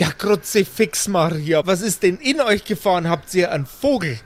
[0.00, 3.10] Ja, Kruzifix Maria, was ist denn in euch gefahren?
[3.10, 4.18] Habt ihr einen Vogel?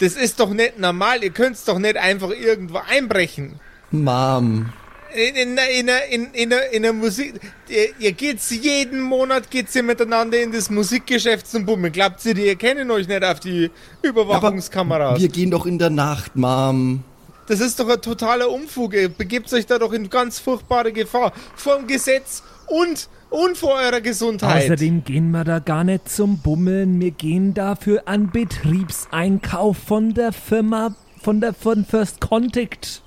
[0.00, 3.60] Das ist doch nicht normal, ihr könnt's doch nicht einfach irgendwo einbrechen.
[3.92, 4.72] Mom.
[5.14, 7.34] In, in, in, in, in, in der Musik,
[7.68, 11.92] ihr, ihr geht's jeden Monat geht's ihr miteinander in das Musikgeschäft zum Bummen.
[11.92, 13.70] Glaubt ihr, die erkennen euch nicht auf die
[14.02, 15.20] Überwachungskameras?
[15.20, 17.04] Wir gehen doch in der Nacht, Mom.
[17.46, 18.94] Das ist doch ein totaler Umfug.
[18.94, 21.32] Ihr begebt euch da doch in ganz furchtbare Gefahr.
[21.54, 24.64] Vor dem Gesetz und, und vor eurer Gesundheit.
[24.64, 27.00] Außerdem gehen wir da gar nicht zum Bummeln.
[27.00, 33.02] Wir gehen dafür an Betriebseinkauf von der Firma, von der von First Contact.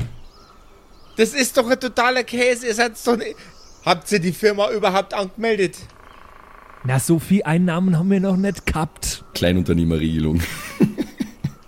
[1.16, 2.68] Das ist doch ein totaler Käse.
[2.68, 3.36] Ihr seid doch nicht.
[3.86, 5.78] Habt ihr die Firma überhaupt angemeldet?
[6.84, 9.24] Na, so viel Einnahmen haben wir noch nicht gehabt.
[9.34, 10.42] Kleinunternehmerregelung.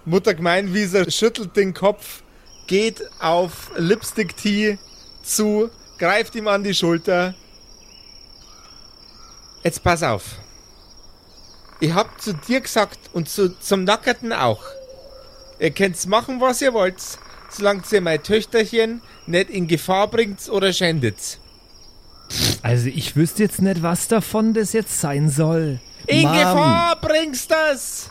[0.05, 2.23] Mutter Gemeinwieser schüttelt den Kopf,
[2.67, 4.78] geht auf Lipstick Tea
[5.23, 7.36] zu, greift ihm an die Schulter.
[9.63, 10.23] Jetzt pass auf.
[11.80, 14.61] Ich hab zu dir gesagt und zu, zum Nackerten auch.
[15.59, 17.02] Ihr könnt's machen, was ihr wollt,
[17.50, 21.39] solange ihr mein Töchterchen nicht in Gefahr bringt oder schändet.
[22.61, 25.80] Also ich wüsste jetzt nicht, was davon das jetzt sein soll.
[26.05, 26.33] In Mom.
[26.33, 28.09] Gefahr bringst das!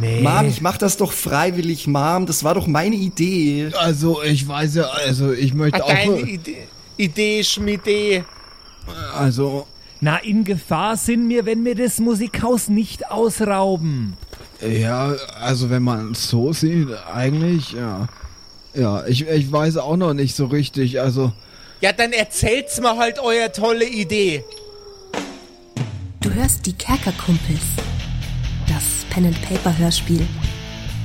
[0.00, 0.22] Nee.
[0.22, 2.26] Mom, ich mach das doch freiwillig, Mom.
[2.26, 3.70] Das war doch meine Idee.
[3.76, 6.18] Also, ich weiß ja, also ich möchte Deine auch.
[6.18, 8.24] Idee, Idee, Schmiede.
[9.14, 9.68] Also,
[10.00, 14.16] Na, in Gefahr sind wir, wenn wir das Musikhaus nicht ausrauben.
[14.60, 18.06] ja, also wenn man es so sieht, eigentlich, ja.
[18.74, 21.32] Ja, ich, ich weiß auch noch nicht so richtig, also.
[21.80, 24.44] Ja, dann erzählt's mir halt euer tolle Idee.
[26.20, 27.62] Du hörst die Kerkerkumpels.
[28.68, 30.24] Das Pen and Paper Hörspiel.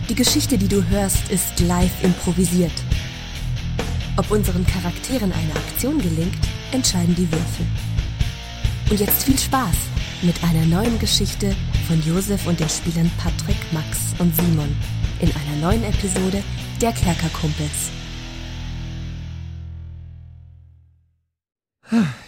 [0.09, 2.73] Die Geschichte, die du hörst, ist live improvisiert.
[4.17, 6.37] Ob unseren Charakteren eine Aktion gelingt,
[6.71, 7.65] entscheiden die Würfel.
[8.89, 9.75] Und jetzt viel Spaß
[10.21, 11.55] mit einer neuen Geschichte
[11.87, 14.75] von Josef und den Spielern Patrick, Max und Simon
[15.19, 16.43] in einer neuen Episode
[16.81, 17.91] der Kerkerkumpels.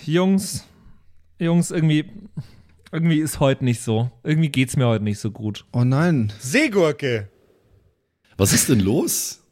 [0.06, 0.66] Jungs,
[1.40, 2.12] Jungs, irgendwie,
[2.92, 4.12] irgendwie ist heute nicht so.
[4.24, 5.66] Irgendwie geht's mir heute nicht so gut.
[5.74, 6.32] Oh nein.
[6.40, 7.30] Seegurke.
[8.38, 9.45] Was ist denn los?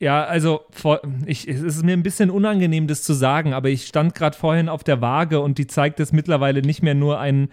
[0.00, 3.86] Ja, also vor, ich, es ist mir ein bisschen unangenehm, das zu sagen, aber ich
[3.86, 7.50] stand gerade vorhin auf der Waage und die zeigt es mittlerweile nicht mehr nur ein,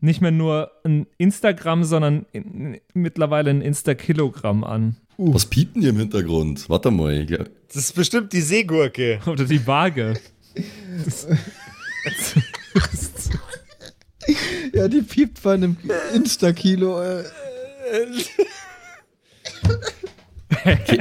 [0.00, 4.96] nicht mehr nur ein Instagramm, sondern in, mittlerweile ein Insta-Kilogramm an.
[5.16, 6.68] Was piept denn hier im Hintergrund?
[6.68, 7.28] Warte mal.
[7.28, 7.44] Ja.
[7.68, 9.20] Das ist bestimmt die Seegurke.
[9.26, 10.14] Oder die Waage.
[14.74, 15.78] Ja, die piept bei einem
[16.14, 17.00] Insta-Kilo.
[17.02, 17.24] Äh.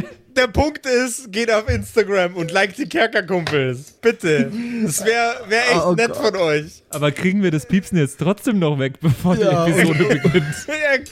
[0.37, 3.93] Der Punkt ist, geht auf Instagram und liked die Kerkerkumpels.
[4.01, 4.51] Bitte.
[4.83, 6.17] Das wäre wär echt Oh nett Gott.
[6.17, 6.83] von euch.
[6.91, 9.65] Aber kriegen wir das Piepsen jetzt trotzdem noch weg, bevor Ja.
[9.65, 10.45] die Episode beginnt?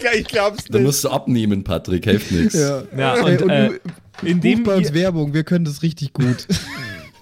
[0.03, 0.85] Ja, ich glaub's Da nicht.
[0.85, 2.05] musst du abnehmen, Patrick.
[2.05, 2.53] Hilft nichts.
[2.53, 2.83] Ja.
[2.95, 3.69] Ja, und, und äh,
[4.21, 6.45] du- indem Buch bei uns Werbung, wir können das richtig gut.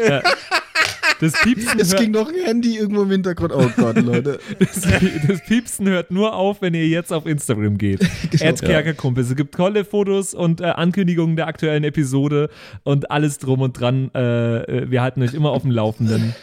[1.20, 3.52] das Piepsen Es hört, ging noch ein Handy irgendwo im Hintergrund.
[3.54, 4.40] Oh Gott, Leute.
[4.58, 4.80] Das,
[5.28, 8.00] das Piepsen hört nur auf, wenn ihr jetzt auf Instagram geht.
[8.30, 8.44] Genau.
[8.44, 9.24] Erzkerkerkumpel.
[9.24, 12.48] Es gibt tolle Fotos und äh, Ankündigungen der aktuellen Episode
[12.84, 14.10] und alles drum und dran.
[14.14, 16.34] Äh, äh, wir halten euch immer auf dem Laufenden.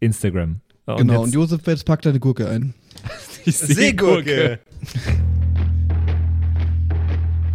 [0.00, 0.60] Instagram.
[0.86, 2.74] Und Genau, und jetzt Josef jetzt packt eine Gurke ein.
[3.44, 4.60] die Seegurke.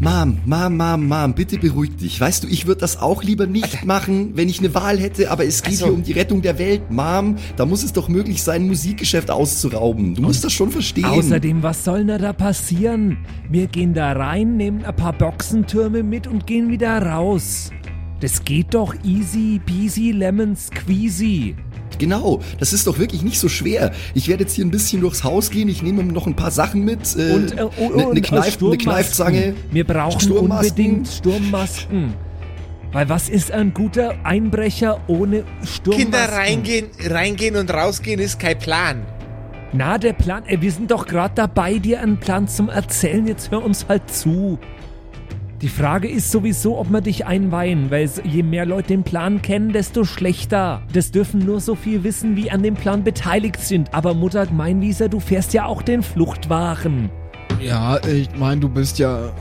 [0.03, 2.19] Mom, Mom, Mom, Mom, bitte beruhig dich.
[2.19, 5.46] Weißt du, ich würde das auch lieber nicht machen, wenn ich eine Wahl hätte, aber
[5.46, 6.91] es geht Also- hier um die Rettung der Welt.
[6.91, 10.16] Mom, da muss es doch möglich sein, ein Musikgeschäft auszurauben.
[10.16, 11.06] Du musst das schon verstehen.
[11.06, 13.18] Außerdem, was soll denn da passieren?
[13.50, 17.72] Wir gehen da rein, nehmen ein paar Boxentürme mit und gehen wieder raus.
[18.20, 21.56] Das geht doch easy peasy lemon squeezy.
[22.00, 23.92] Genau, das ist doch wirklich nicht so schwer.
[24.14, 26.84] Ich werde jetzt hier ein bisschen durchs Haus gehen, ich nehme noch ein paar Sachen
[26.86, 27.16] mit.
[27.16, 28.92] Äh, Und, äh, oh, ne, ne Kneif, eine Sturmmasken.
[28.92, 29.56] Kneifzange.
[29.72, 30.70] Wir brauchen Sturmmasken.
[30.70, 32.14] unbedingt Sturmmasken.
[32.92, 36.12] Weil was ist ein guter Einbrecher ohne Sturmmasken?
[36.12, 39.02] Kinder reingehen, reingehen und rausgehen ist kein Plan.
[39.76, 43.26] Na, der Plan, ey, wir sind doch gerade dabei, dir einen Plan zum Erzählen.
[43.26, 44.59] Jetzt hör uns halt zu.
[45.64, 49.72] Die Frage ist sowieso, ob wir dich einweihen, weil je mehr Leute den Plan kennen,
[49.72, 50.82] desto schlechter.
[50.92, 53.94] Das dürfen nur so viel wissen, wie an dem Plan beteiligt sind.
[53.94, 57.10] Aber Mutter Gemeinwieser, du fährst ja auch den Fluchtwagen.
[57.61, 59.32] Ja, ich meine, du bist ja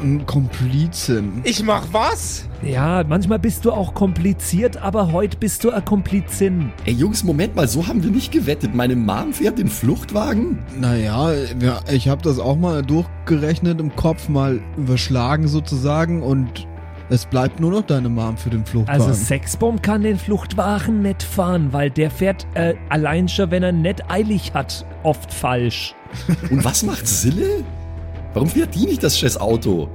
[0.00, 1.40] ein Komplizin.
[1.44, 2.48] Ich mach was?
[2.62, 6.72] Ja, manchmal bist du auch kompliziert, aber heute bist du eine Komplizin.
[6.84, 8.74] Ey Jungs, Moment mal, so haben wir nicht gewettet.
[8.74, 10.58] Meine Mom fährt den Fluchtwagen?
[10.78, 16.66] Naja, ja, ich habe das auch mal durchgerechnet im Kopf, mal überschlagen sozusagen und
[17.08, 19.00] es bleibt nur noch deine Mom für den Fluchtwagen.
[19.00, 23.72] Also Sexbomb kann den Fluchtwagen nicht fahren, weil der fährt äh, allein schon, wenn er
[23.72, 25.94] nicht eilig hat, oft falsch.
[26.50, 27.64] Und was macht Sille?
[28.34, 29.88] Warum fährt die nicht das scheiß Auto?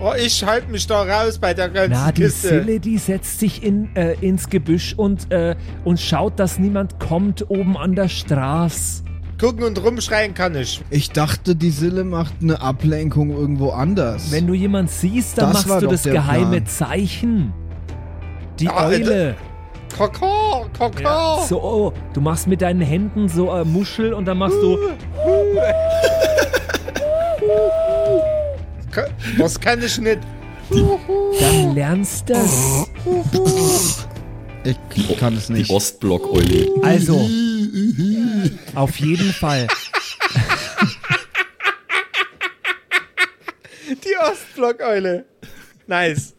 [0.00, 2.48] Oh, ich halte mich da raus bei der ganzen Na, die Kiste.
[2.48, 7.48] Sille, die setzt sich in, äh, ins Gebüsch und, äh, und schaut, dass niemand kommt
[7.50, 9.04] oben an der Straße.
[9.40, 10.82] Gucken und rumschreien kann ich.
[10.90, 14.30] Ich dachte, die Sille macht eine Ablenkung irgendwo anders.
[14.32, 16.66] Wenn du jemand siehst, dann Das machst du das geheime Plan.
[16.66, 17.52] Zeichen.
[18.58, 19.34] Die Ja, Eule.
[19.96, 21.42] Kaka, Kaka.
[21.46, 24.78] So, oh, du machst mit deinen Händen so eine Muschel und dann machst du.
[29.38, 30.20] Was kann ich nicht?
[30.70, 32.88] Dann lernst das.
[34.64, 34.76] ich,
[35.18, 35.70] kann es Die nicht.
[35.70, 36.68] Ostblock-Eule.
[36.82, 37.20] Also,
[38.74, 39.66] auf jeden Fall.
[43.88, 45.24] Die Ostblockeule.
[45.86, 46.34] Nice.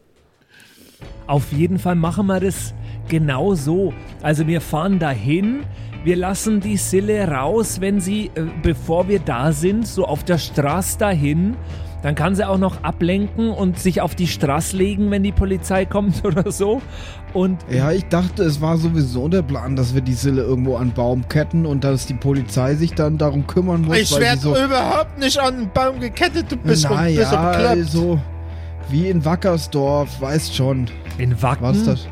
[1.28, 2.74] Auf jeden Fall machen wir das
[3.07, 3.94] genau so.
[4.21, 5.62] Also wir fahren dahin,
[6.04, 10.38] wir lassen die Sille raus, wenn sie, äh, bevor wir da sind, so auf der
[10.38, 11.56] Straße dahin.
[12.04, 15.86] Dann kann sie auch noch ablenken und sich auf die Straße legen, wenn die Polizei
[15.95, 16.81] kommt oder so.
[17.33, 20.83] Und Ja, ich dachte, es war sowieso der Plan, dass wir die Sille irgendwo an
[20.83, 24.56] einen Baum ketten und dass die Polizei sich dann darum kümmern muss, Ich werde so...
[24.56, 26.51] überhaupt nicht an den Baum gekettet.
[26.51, 27.92] Du bist, bist naja, du bekloppt.
[27.92, 28.19] so
[28.89, 30.88] wie in Wackersdorf, weißt schon.
[31.18, 31.63] in Wacken.
[31.63, 32.07] Was das?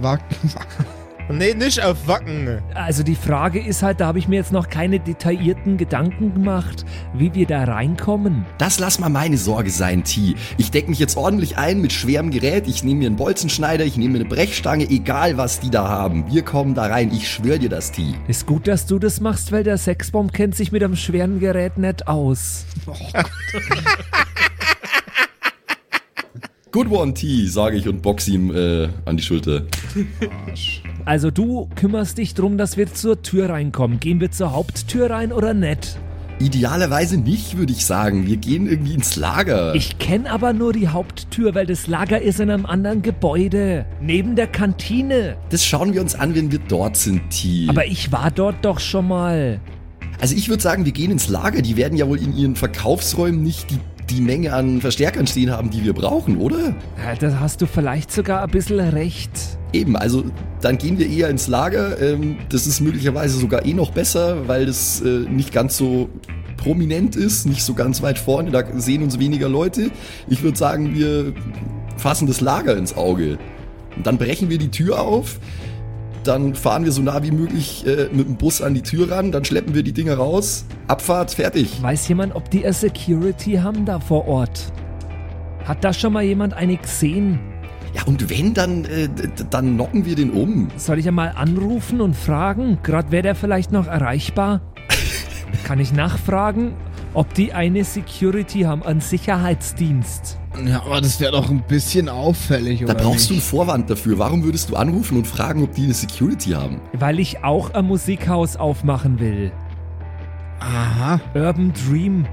[0.00, 0.20] Wack
[1.28, 2.60] Nee, nicht auf Wacken.
[2.74, 6.84] Also die Frage ist halt, da habe ich mir jetzt noch keine detaillierten Gedanken gemacht,
[7.14, 8.44] wie wir da reinkommen.
[8.58, 10.34] Das lass mal meine Sorge sein, T.
[10.58, 12.66] Ich deck mich jetzt ordentlich ein mit schwerem Gerät.
[12.66, 16.30] Ich nehme mir einen Bolzenschneider, ich nehme mir eine Brechstange, egal was die da haben.
[16.30, 17.10] Wir kommen da rein.
[17.12, 18.14] Ich schwör dir das, T.
[18.28, 21.78] Ist gut, dass du das machst, weil der Sexbomb kennt sich mit einem schweren Gerät
[21.78, 22.66] nicht aus.
[26.72, 29.64] Good one, T, sage ich und box ihm äh, an die Schulter.
[31.04, 34.00] Also du kümmerst dich drum, dass wir zur Tür reinkommen.
[34.00, 35.98] Gehen wir zur Haupttür rein oder nicht?
[36.38, 38.26] Idealerweise nicht, würde ich sagen.
[38.26, 39.74] Wir gehen irgendwie ins Lager.
[39.74, 43.84] Ich kenne aber nur die Haupttür, weil das Lager ist in einem anderen Gebäude.
[44.00, 45.36] Neben der Kantine.
[45.50, 47.66] das schauen wir uns an, wenn wir dort sind, T.
[47.68, 49.60] Aber ich war dort doch schon mal.
[50.22, 51.62] Also ich würde sagen, wir gehen ins Lager.
[51.62, 53.78] Die werden ja wohl in ihren Verkaufsräumen nicht die,
[54.10, 56.74] die Menge an Verstärkern stehen haben, die wir brauchen, oder?
[56.98, 59.30] Ja, da hast du vielleicht sogar ein bisschen recht.
[59.72, 60.24] Eben, also
[60.60, 62.00] dann gehen wir eher ins Lager.
[62.00, 66.08] Ähm, das ist möglicherweise sogar eh noch besser, weil das äh, nicht ganz so
[66.56, 68.50] prominent ist, nicht so ganz weit vorne.
[68.50, 69.90] Da sehen uns weniger Leute.
[70.28, 71.32] Ich würde sagen, wir
[71.96, 73.38] fassen das Lager ins Auge.
[73.96, 75.38] Und dann brechen wir die Tür auf.
[76.24, 79.32] Dann fahren wir so nah wie möglich äh, mit dem Bus an die Tür ran.
[79.32, 80.64] Dann schleppen wir die Dinger raus.
[80.86, 81.82] Abfahrt, fertig.
[81.82, 84.72] Weiß jemand, ob die eine Security haben da vor Ort?
[85.64, 87.40] Hat da schon mal jemand eine gesehen?
[87.94, 89.08] Ja, und wenn, dann, äh,
[89.50, 90.68] dann knocken wir den um.
[90.76, 92.78] Soll ich ja mal anrufen und fragen?
[92.82, 94.62] Gerade wäre der vielleicht noch erreichbar?
[95.64, 96.74] Kann ich nachfragen,
[97.14, 100.38] ob die eine Security haben, einen Sicherheitsdienst?
[100.66, 103.48] Ja, aber das wäre doch ein bisschen auffällig, Da oder brauchst du einen nicht?
[103.48, 104.18] Vorwand dafür.
[104.18, 106.80] Warum würdest du anrufen und fragen, ob die eine Security haben?
[106.92, 109.50] Weil ich auch ein Musikhaus aufmachen will.
[110.60, 111.20] Aha.
[111.34, 112.26] Urban Dream.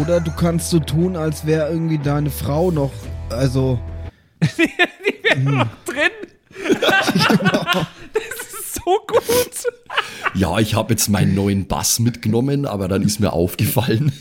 [0.00, 2.92] Oder du kannst so tun, als wäre irgendwie deine Frau noch,
[3.30, 3.78] also...
[5.34, 5.66] Drin?
[6.80, 9.72] das ist so gut.
[10.34, 14.12] Ja, ich habe jetzt meinen neuen Bass mitgenommen, aber dann ist mir aufgefallen,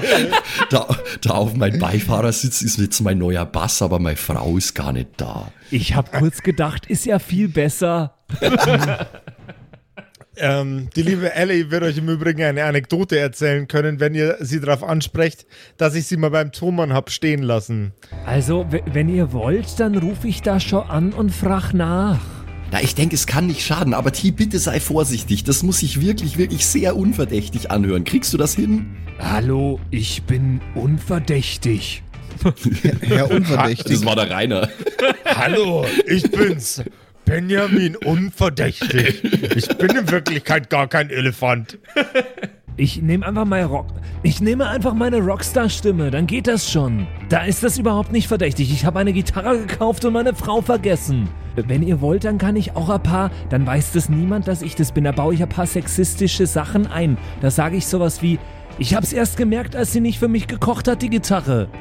[0.70, 0.86] da,
[1.22, 5.10] da auf meinem Beifahrersitz ist jetzt mein neuer Bass, aber meine Frau ist gar nicht
[5.16, 5.50] da.
[5.70, 8.14] Ich habe kurz gedacht, ist ja viel besser.
[10.38, 14.60] Ähm, die liebe Ellie wird euch im Übrigen eine Anekdote erzählen können, wenn ihr sie
[14.60, 15.46] darauf ansprecht,
[15.78, 17.92] dass ich sie mal beim Thomann hab stehen lassen.
[18.26, 22.20] Also, wenn ihr wollt, dann rufe ich da schon an und frag nach.
[22.72, 25.44] Na, ich denke, es kann nicht schaden, aber T, bitte sei vorsichtig.
[25.44, 28.04] Das muss sich wirklich, wirklich sehr unverdächtig anhören.
[28.04, 28.96] Kriegst du das hin?
[29.18, 32.02] Hallo, ich bin unverdächtig.
[33.00, 34.04] Herr Unverdächtig.
[34.04, 34.68] war der Rainer.
[35.24, 36.82] Hallo, ich bin's.
[37.24, 39.24] Benjamin Unverdächtig.
[39.56, 41.78] Ich bin in Wirklichkeit gar kein Elefant.
[42.78, 43.86] Ich nehme einfach meine Rock.
[44.22, 47.06] Ich nehme einfach meine Rockstar-Stimme, dann geht das schon.
[47.30, 48.70] Da ist das überhaupt nicht verdächtig.
[48.70, 51.28] Ich habe eine Gitarre gekauft und meine Frau vergessen.
[51.56, 53.30] Wenn ihr wollt, dann kann ich auch ein paar.
[53.48, 55.04] Dann weiß das niemand, dass ich das bin.
[55.04, 57.16] Da baue ich ein paar sexistische Sachen ein.
[57.40, 58.38] Da sage ich sowas wie:
[58.78, 61.68] Ich hab's erst gemerkt, als sie nicht für mich gekocht hat, die Gitarre.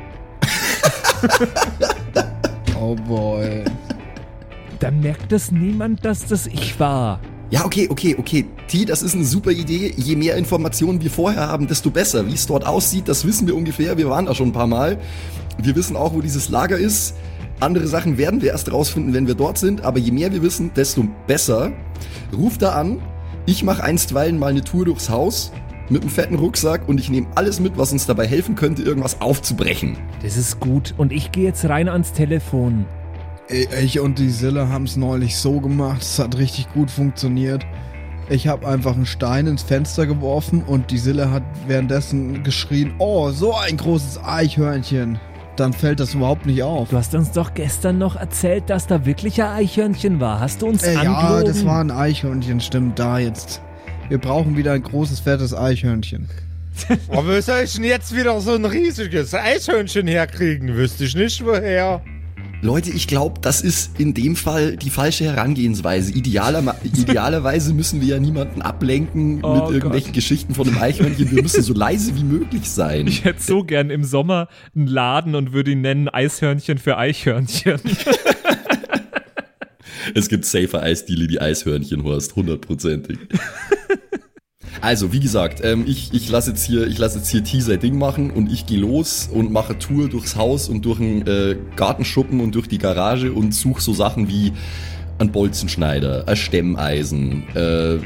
[2.77, 3.63] Oh boy.
[4.79, 7.19] Dann merkt das niemand, dass das ich war.
[7.51, 8.45] Ja, okay, okay, okay.
[8.67, 9.93] T, das ist eine super Idee.
[9.95, 12.25] Je mehr Informationen wir vorher haben, desto besser.
[12.27, 13.97] Wie es dort aussieht, das wissen wir ungefähr.
[13.97, 14.97] Wir waren da schon ein paar Mal.
[15.61, 17.15] Wir wissen auch, wo dieses Lager ist.
[17.59, 19.85] Andere Sachen werden wir erst rausfinden, wenn wir dort sind.
[19.85, 21.71] Aber je mehr wir wissen, desto besser.
[22.35, 22.99] Ruf da an
[23.45, 25.51] Ich mache einstweilen mal eine Tour durchs Haus
[25.89, 29.21] mit einem fetten Rucksack und ich nehme alles mit, was uns dabei helfen könnte, irgendwas
[29.21, 29.97] aufzubrechen.
[30.23, 30.95] Das ist gut.
[30.97, 32.85] Und ich gehe jetzt rein ans Telefon.
[33.47, 37.65] Ich und die Sille haben es neulich so gemacht, es hat richtig gut funktioniert.
[38.27, 43.29] Ich habe einfach einen Stein ins Fenster geworfen und die Sille hat währenddessen geschrien, oh,
[43.29, 45.19] so ein großes Eichhörnchen.
[45.57, 46.89] Dann fällt das überhaupt nicht auf.
[46.89, 50.39] Du hast uns doch gestern noch erzählt, dass da wirklich ein Eichhörnchen war.
[50.39, 53.61] Hast du uns Äh, ja, das war ein Eichhörnchen, stimmt da jetzt.
[54.09, 56.27] Wir brauchen wieder ein großes, fettes Eichhörnchen.
[57.09, 60.75] Aber wie soll ich denn jetzt wieder so ein riesiges Eichhörnchen herkriegen?
[60.75, 62.01] Wüsste ich nicht woher.
[62.61, 66.11] Leute, ich glaube, das ist in dem Fall die falsche Herangehensweise.
[66.13, 69.73] Idealer, idealerweise müssen wir ja niemanden ablenken Oh mit Gott.
[69.73, 71.29] irgendwelchen Geschichten von einem Eichhörnchen.
[71.31, 73.07] Wir müssen so leise wie möglich sein.
[73.07, 77.79] Ich hätte so gern im Sommer einen Laden und würde ihn nennen Eishörnchen für Eichhörnchen.
[80.13, 83.17] Es gibt safer Eisdiele, die Eishörnchen horst, hundertprozentig.
[84.81, 87.79] Also, wie gesagt, ähm, ich, ich lasse jetzt hier, ich lasse jetzt hier T sein
[87.79, 91.55] Ding machen und ich gehe los und mache Tour durchs Haus und durch den äh,
[91.75, 94.53] Gartenschuppen und durch die Garage und suche so Sachen wie
[95.17, 97.97] ein Bolzenschneider, ein Stemmeisen, äh,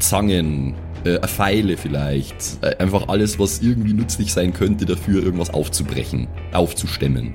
[0.00, 2.58] Zangen, äh, Pfeile vielleicht.
[2.62, 7.34] Äh, einfach alles, was irgendwie nützlich sein könnte, dafür irgendwas aufzubrechen, aufzustemmen.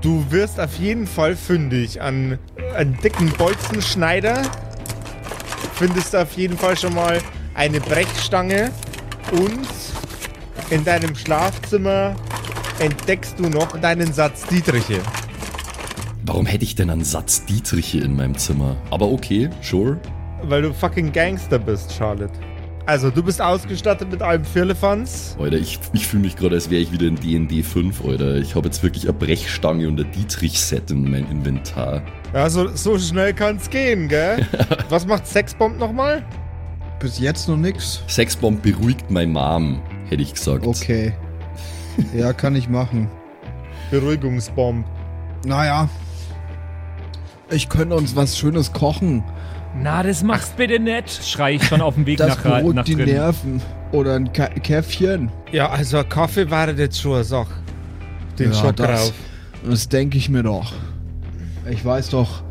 [0.00, 2.38] Du wirst auf jeden Fall fündig an
[2.74, 4.42] einen dicken Bolzenschneider.
[5.74, 7.18] Findest auf jeden Fall schon mal
[7.54, 8.70] eine Brechstange
[9.32, 9.68] und
[10.70, 12.16] in deinem Schlafzimmer
[12.78, 15.00] entdeckst du noch deinen Satz Dietriche.
[16.24, 18.76] Warum hätte ich denn einen Satz Dietriche in meinem Zimmer?
[18.90, 20.00] Aber okay, sure.
[20.42, 22.32] Weil du fucking Gangster bist, Charlotte.
[22.84, 25.36] Also, du bist ausgestattet mit allem Firlefanz.
[25.38, 28.36] Alter, ich, ich fühle mich gerade, als wäre ich wieder in D&D 5, Alter.
[28.36, 32.02] Ich habe jetzt wirklich eine Brechstange und ein Dietrich-Set in mein Inventar.
[32.34, 34.48] Ja, so, so schnell kann's gehen, gell?
[34.88, 36.24] Was macht Sexbomb nochmal?
[37.02, 38.00] Bis jetzt noch nix.
[38.08, 40.64] Sexbomb beruhigt mein Mom, hätte ich gesagt.
[40.66, 41.12] Okay.
[42.16, 43.08] Ja, kann ich machen.
[43.90, 44.86] Beruhigungsbomb.
[45.44, 45.88] Naja.
[47.50, 49.22] Ich könnte uns was Schönes kochen.
[49.82, 52.84] Na, das machst bitte nicht, schrei ich schon auf dem Weg Das nach, beruhigt nach
[52.84, 53.06] die drin.
[53.06, 53.62] Nerven.
[53.90, 55.30] Oder ein Ka Käffchen.
[55.50, 57.52] Ja, also Kaffee war das jetzt schon eine Sache.
[58.38, 59.12] Den Ja, Schock das- drauf.
[59.68, 60.72] Das denke ich mir doch.
[61.70, 62.42] Ich weiß doch,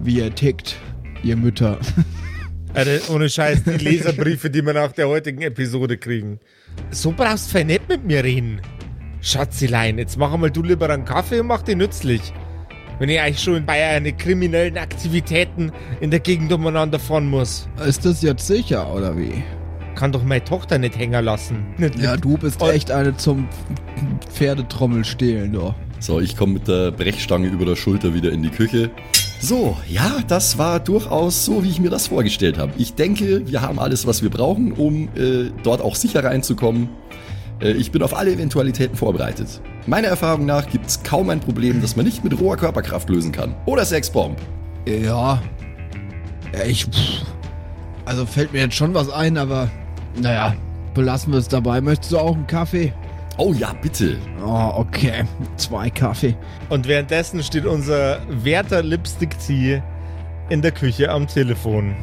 [0.00, 0.76] wie ihr tickt,
[1.22, 1.78] ihr Mütter.
[2.78, 6.38] Alter, ohne Scheiß, die Leserbriefe, die wir nach der heutigen Episode kriegen.
[6.90, 8.60] So brauchst du nicht mit mir reden.
[9.20, 12.32] Schatzilein, jetzt mach mal du lieber einen Kaffee und mach den nützlich.
[13.00, 17.68] Wenn ich eigentlich schon bei einer kriminellen Aktivitäten in der Gegend umeinander fahren muss.
[17.86, 19.42] Ist das jetzt sicher, oder wie?
[19.94, 21.66] Kann doch meine Tochter nicht hängen lassen.
[21.78, 23.48] Nicht Ja, du bist Und- echt eine zum
[24.32, 25.74] Pferdetrommel stehlen, doch.
[26.00, 28.90] So, ich komme mit der Brechstange über der Schulter wieder in die Küche.
[29.40, 32.72] So, ja, das war durchaus so, wie ich mir das vorgestellt habe.
[32.76, 36.88] Ich denke, wir haben alles, was wir brauchen, um äh, dort auch sicher reinzukommen.
[37.60, 39.60] Äh, ich bin auf alle Eventualitäten vorbereitet.
[39.86, 43.30] Meiner Erfahrung nach gibt es kaum ein Problem, das man nicht mit roher Körperkraft lösen
[43.30, 43.54] kann.
[43.64, 44.38] Oder Sexbomb.
[44.86, 45.40] Ja.
[46.52, 46.84] ja ich.
[46.86, 47.22] Pff.
[48.04, 49.70] Also fällt mir jetzt schon was ein, aber.
[50.20, 50.56] Naja,
[50.94, 51.80] belassen wir es dabei.
[51.80, 52.92] Möchtest du auch einen Kaffee?
[53.40, 54.18] Oh ja, bitte.
[54.44, 55.24] Oh, okay.
[55.56, 56.36] Zwei Kaffee.
[56.70, 59.80] Und währenddessen steht unser werter Lipstick Tea
[60.48, 61.94] in der Küche am Telefon.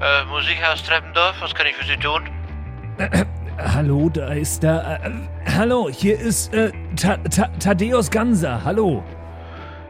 [0.00, 2.22] Äh, Musikhaus Treppendorf, was kann ich für Sie tun?
[3.58, 5.00] Hallo, da ist der.
[5.04, 8.64] Äh, hallo, hier ist äh, Ta Ta Thaddeus Ganser.
[8.64, 9.04] Hallo.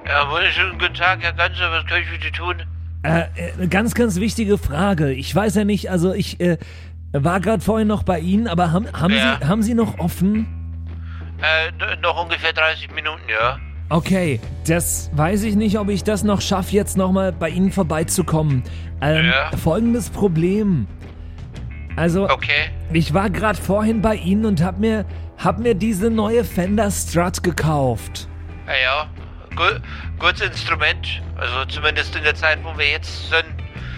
[0.06, 2.56] Ja, wunderschönen guten Tag, Herr Ganser, was kann ich für Sie tun?
[3.02, 3.24] Äh,
[3.62, 5.12] äh, ganz, ganz wichtige Frage.
[5.12, 6.58] Ich weiß ja nicht, also ich äh,
[7.12, 9.38] war gerade vorhin noch bei Ihnen, aber haben, haben, Ja.
[9.40, 10.46] Sie, haben Sie noch offen?
[11.40, 13.58] Äh, noch ungefähr 30 Minuten, ja?
[13.90, 18.62] Okay, das weiß ich nicht, ob ich das noch schaffe, jetzt nochmal bei Ihnen vorbeizukommen.
[19.00, 19.56] Ähm, Ja.
[19.56, 20.86] Folgendes Problem.
[21.96, 22.70] Also, Okay.
[22.92, 25.04] ich war gerade vorhin bei Ihnen und hab mir,
[25.38, 28.28] hab mir diese neue Fender Strut gekauft.
[28.66, 29.06] Ja,
[29.58, 29.70] ja.
[29.70, 29.80] Gu
[30.18, 31.22] gutes Instrument.
[31.36, 33.44] Also zumindest in der Zeit, wo wir jetzt sind.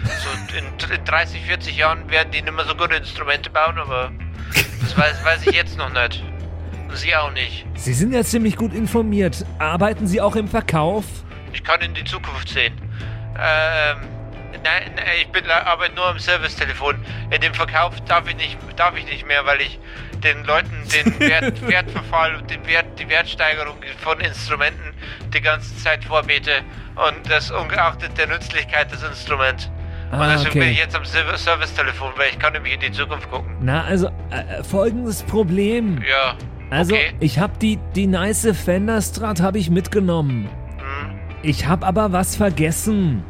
[0.03, 4.11] So in, in 30, 40 Jahren werden die nicht mehr so gute Instrumente bauen, aber
[4.81, 6.23] das weiß, weiß ich jetzt noch nicht.
[6.93, 7.65] Sie auch nicht.
[7.75, 9.45] Sie sind ja ziemlich gut informiert.
[9.59, 11.05] Arbeiten Sie auch im Verkauf?
[11.53, 12.73] Ich kann in die Zukunft sehen.
[13.37, 13.97] Ähm,
[14.63, 16.95] nein, nein, ich bin arbeite nur am Servicetelefon.
[17.29, 19.79] In dem Verkauf darf ich nicht, darf ich nicht mehr, weil ich
[20.23, 24.93] den Leuten den Wert, Wertverfall und den Wert, die Wertsteigerung von Instrumenten
[25.33, 26.51] die ganze Zeit vorbete.
[26.95, 29.69] Und das ungeachtet der Nützlichkeit des Instruments.
[30.11, 30.71] Und Ah, deswegen bin okay.
[30.71, 33.55] ich jetzt am Serv- Servicetelefon, weil ich kann nämlich in die Zukunft gucken.
[33.59, 36.01] Na, also, äh, folgendes Problem.
[36.07, 36.35] Ja,
[36.71, 37.13] Also, Okay.
[37.19, 40.49] ich habe die, die nice Fender Strat habe ich mitgenommen.
[40.77, 43.23] Hm, Ich habe aber was vergessen.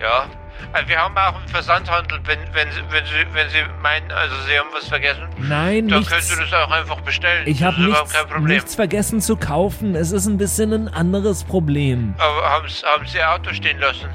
[0.00, 0.26] ja.
[0.72, 4.36] Also wir haben auch einen Versandhandel, wenn, wenn, Sie, wenn, Sie, wenn Sie meinen, also
[4.46, 6.12] Sie haben was vergessen, Nein, dann nichts.
[6.12, 7.42] können Sie das auch einfach bestellen.
[7.46, 9.96] Ich habe nichts, nichts vergessen zu kaufen.
[9.96, 12.14] Es ist ein bisschen ein anderes Problem.
[12.18, 14.08] Aber haben, Sie- haben Sie Ihr Auto stehen lassen?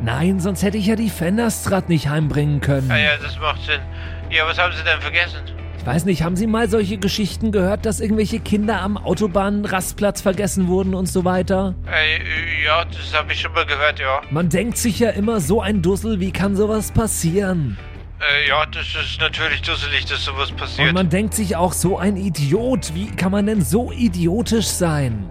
[0.00, 2.90] Nein, sonst hätte ich ja die Fender Strat nicht heimbringen können.
[2.90, 3.80] Ah ja, das macht Sinn.
[4.28, 5.40] Ja, was haben Sie denn vergessen?
[5.86, 10.96] Weiß nicht, haben Sie mal solche Geschichten gehört, dass irgendwelche Kinder am Autobahnrastplatz vergessen wurden
[10.96, 11.76] und so weiter?
[11.86, 14.20] Äh, ja, das habe ich schon mal gehört, ja.
[14.30, 17.78] Man denkt sich ja immer, so ein Dussel, wie kann sowas passieren?
[18.18, 20.88] Äh, ja, das ist natürlich dusselig, dass sowas passiert.
[20.88, 25.28] Und man denkt sich auch, so ein Idiot, wie kann man denn so idiotisch sein?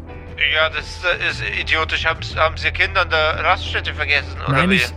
[0.53, 2.05] ja, das äh, ist idiotisch.
[2.05, 4.75] Haben, haben Sie Kinder an der Raststätte vergessen, oder Nein, wie?
[4.75, 4.88] ich,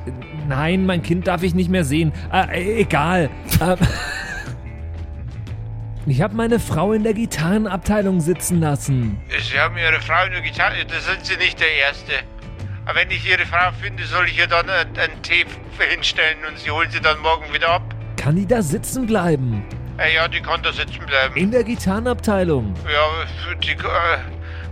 [0.46, 2.12] nein, mein Kind darf ich nicht mehr sehen.
[2.32, 3.28] Äh, egal.
[6.10, 9.20] Ich habe meine Frau in der Gitarrenabteilung sitzen lassen.
[9.28, 10.76] Sie haben Ihre Frau in der Gitarre...
[10.86, 12.12] Da sind Sie nicht der Erste.
[12.86, 15.44] Aber wenn ich Ihre Frau finde, soll ich ihr dann einen, Tee
[15.78, 17.82] hinstellen und Sie holen sie dann morgen wieder ab?
[18.16, 19.62] Kann die da sitzen bleiben?
[20.14, 21.36] Ja, die kann da sitzen bleiben.
[21.36, 22.74] In der Gitarrenabteilung.
[22.90, 23.76] Ja, die, äh,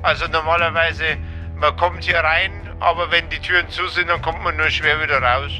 [0.01, 1.19] also normalerweise,
[1.55, 2.51] man kommt hier rein,
[2.81, 5.53] aber wenn die Türen zu sind, dann kommt man nur schwer wieder raus.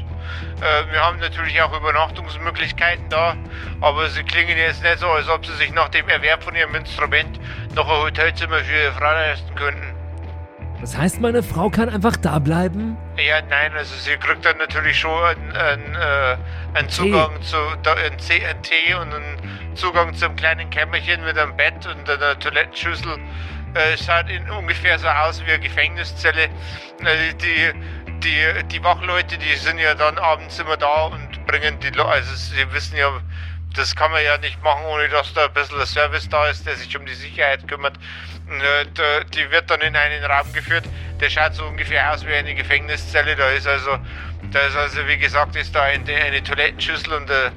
[0.61, 3.35] Äh, wir haben natürlich auch Übernachtungsmöglichkeiten da,
[3.81, 6.73] aber sie klingen jetzt nicht so, als ob sie sich nach dem Erwerb von ihrem
[6.73, 7.39] Instrument
[7.75, 9.93] noch ein Hotelzimmer für ihre Frau leisten könnten.
[10.81, 12.97] Das heißt, meine Frau kann einfach da bleiben?
[13.17, 16.37] Ja, nein, also sie kriegt dann natürlich schon einen, einen, äh,
[16.75, 21.87] einen Zugang zu Tee, einen Tee und einen Zugang zum kleinen Kämmerchen mit einem Bett
[21.87, 23.17] und einer Toilettenschüssel.
[23.73, 26.49] Äh, es schaut in ungefähr so aus wie eine Gefängniszelle.
[26.99, 27.73] Die,
[28.23, 32.35] die, die Wachleute, die sind ja dann abends immer da und bringen die Leute, also
[32.35, 33.11] sie wissen ja,
[33.75, 36.65] das kann man ja nicht machen, ohne dass da ein bisschen ein Service da ist,
[36.65, 37.97] der sich um die Sicherheit kümmert.
[38.49, 40.85] Äh, da- Die wird dann in einen Raum geführt,
[41.19, 43.35] der schaut so ungefähr aus wie eine Gefängniszelle.
[43.35, 43.97] Da ist also,
[44.51, 47.51] da ist also wie gesagt, ist da eine, eine Toilettenschüssel und ein,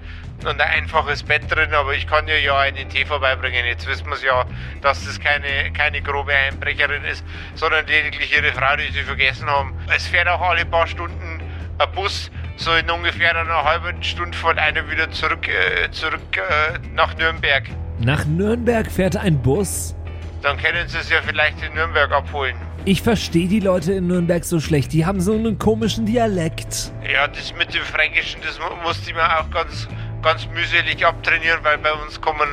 [0.45, 3.65] und ein einfaches Bett drin, aber ich kann ihr ja einen Tee vorbeibringen.
[3.67, 4.45] Jetzt wissen wir es ja,
[4.81, 7.25] dass das keine, keine grobe Einbrecherin ist,
[7.55, 9.75] sondern lediglich ihre Frau, die sie vergessen haben.
[9.95, 11.41] Es fährt auch alle paar Stunden
[11.79, 16.79] ein Bus, so in ungefähr einer halben Stunde fährt einer wieder zurück, äh, zurück äh,
[16.95, 17.65] nach Nürnberg.
[17.99, 19.95] Nach Nürnberg fährt ein Bus.
[20.43, 22.57] Dann können sie es ja vielleicht in Nürnberg abholen.
[22.87, 24.95] Ich verstehe die Leute in Nürnberg so schlecht.
[24.95, 26.93] Die haben so einen komischen Dialekt.
[27.13, 29.87] Ja, das mit dem Fränkischen, das mu- musste ich mir auch ganz,
[30.23, 32.49] ganz mühselig abtrainieren, weil bei uns kommen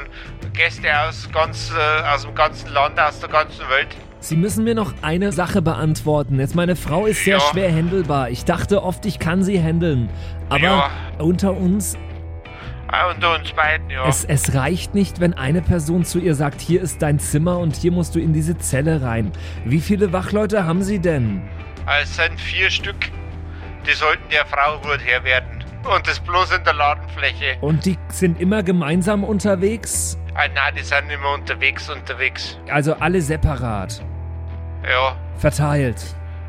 [0.54, 3.90] Gäste aus, ganz, äh, aus dem ganzen Land, aus der ganzen Welt.
[4.20, 6.40] Sie müssen mir noch eine Sache beantworten.
[6.40, 7.40] Jetzt, meine Frau ist sehr Ja.
[7.52, 8.30] schwer händelbar.
[8.30, 10.10] Ich dachte oft, ich kann sie händeln.
[10.50, 10.90] Aber Ja.
[11.20, 11.96] unter uns,
[12.90, 14.08] Ah, unter uns beiden, ja.
[14.08, 17.76] es, es reicht nicht, wenn eine Person zu ihr sagt, hier ist dein Zimmer und
[17.76, 19.32] hier musst du in diese Zelle rein.
[19.66, 21.42] Wie viele Wachleute haben Sie denn?
[22.02, 23.12] Es sind vier Stück,
[23.86, 25.57] die sollten der Frau gut her werden.
[25.84, 27.58] Und das bloß in der Ladenfläche.
[27.62, 30.18] Und die sind immer gemeinsam unterwegs?
[30.36, 32.58] Ah, nein, die sind immer unterwegs, unterwegs.
[32.70, 34.02] Also alle separat,
[34.88, 35.98] Ja, verteilt.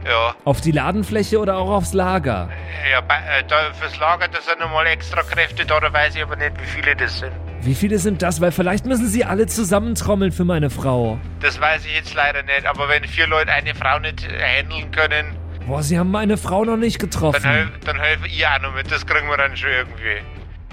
[0.05, 0.35] ja.
[0.45, 2.49] Auf die Ladenfläche oder auch aufs Lager?
[2.91, 6.23] Ja, bei, äh, da fürs Lager, da sind nochmal extra Kräfte da, da weiß ich
[6.23, 7.33] aber nicht, wie viele das sind.
[7.63, 8.41] Wie viele sind das?
[8.41, 11.19] Weil vielleicht müssen sie alle zusammentrommeln für meine Frau.
[11.41, 15.37] Das weiß ich jetzt leider nicht, aber wenn vier Leute eine Frau nicht handeln können,
[15.69, 17.45] Boah, sie haben meine Frau noch nicht dann, getroffen.
[17.45, 18.91] helf, dann helfe ich auch noch mit.
[18.91, 20.25] Das kriegen wir dann schon irgendwie.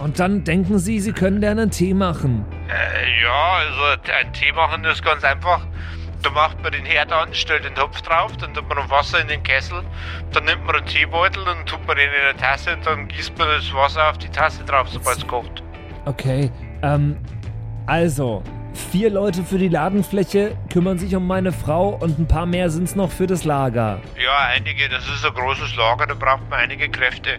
[0.01, 2.45] Und dann denken sie, sie können dir einen Tee machen.
[2.69, 5.67] Äh, ja, also ein Tee machen ist ganz einfach.
[6.21, 9.19] Da macht man den Herd an, stellt den Topf drauf, dann tut man noch Wasser
[9.19, 9.83] in den Kessel,
[10.31, 13.37] dann nimmt man einen Teebeutel, dann tut man den in eine Tasse und dann gießt
[13.37, 15.61] man das Wasser auf die Tasse drauf, sobald es kocht.
[16.05, 16.49] Okay,
[16.81, 17.17] ähm,
[17.85, 18.41] also,
[18.75, 22.95] vier Leute für die Ladenfläche kümmern sich um meine Frau und ein paar mehr sind's
[22.95, 23.99] noch für das Lager.
[24.23, 27.37] Ja, einige, das ist ein großes Lager, da braucht man einige Kräfte.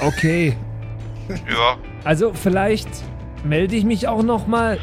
[0.00, 0.56] Okay,
[1.48, 2.88] Ja, also vielleicht
[3.44, 4.78] melde ich mich auch noch mal,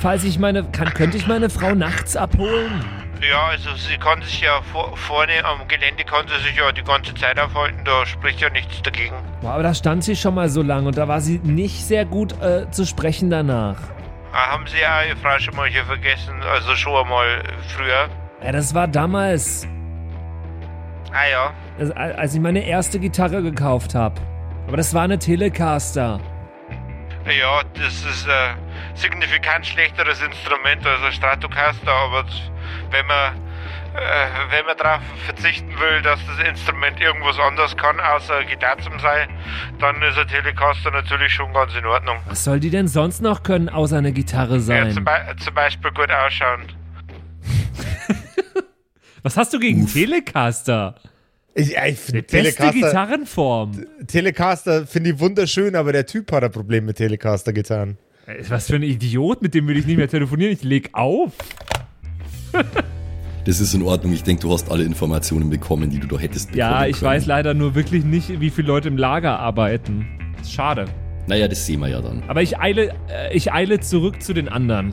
[0.00, 2.84] falls ich meine, kann, könnte ich meine Frau nachts abholen?
[3.28, 6.82] ja, also sie kann sich ja vor, vorne am Gelände kann sie sich ja die
[6.82, 9.14] ganze Zeit aufhalten, da spricht ja nichts dagegen.
[9.42, 12.06] Boah, aber da stand sie schon mal so lang und da war sie nicht sehr
[12.06, 13.76] gut äh, zu sprechen danach.
[14.32, 14.84] Ah, haben Sie
[15.16, 17.42] Frau schon mal hier vergessen, also schon einmal
[17.74, 18.08] früher?
[18.42, 19.66] Ja, das war damals,
[21.12, 24.20] Ah ja, als- als ich meine erste Gitarre gekauft habe.
[24.68, 26.20] Aber das war eine Telecaster.
[27.26, 28.56] Ja, das ist ein
[28.94, 32.24] signifikant schlechteres Instrument als ein Stratocaster, aber
[32.90, 33.32] wenn man,
[33.94, 38.98] äh, wenn man darauf verzichten will, dass das Instrument irgendwas anderes kann, außer Gitarre zum
[39.00, 39.28] sein,
[39.78, 42.18] dann ist ein Telecaster natürlich schon ganz in Ordnung.
[42.28, 44.92] Was soll die denn sonst noch können, außer eine Gitarre Ja, sein?
[44.92, 46.62] zum, Be zum Beispiel gut ausschauen.
[49.22, 50.94] Was hast du gegen Telecaster?
[51.54, 53.84] Ich, ich Die finde beste Telecaster, Gitarrenform.
[54.06, 57.98] Telecaster finde ich wunderschön, aber der Typ hat ein Problem mit Telecaster-Gitarren.
[58.48, 60.52] Was für ein Idiot, mit dem will ich nicht mehr telefonieren.
[60.52, 61.32] Ich leg auf.
[63.44, 64.12] Das ist in Ordnung.
[64.12, 67.10] Ich denke, du hast alle Informationen bekommen, die du doch hättest bekommen Ja, ich können.
[67.12, 70.06] weiß leider nur wirklich nicht, wie viele Leute im Lager arbeiten.
[70.46, 70.84] Schade.
[71.26, 72.22] Naja, das sehen wir ja dann.
[72.28, 74.92] Aber ich eile, äh, ich eile zurück zu den anderen.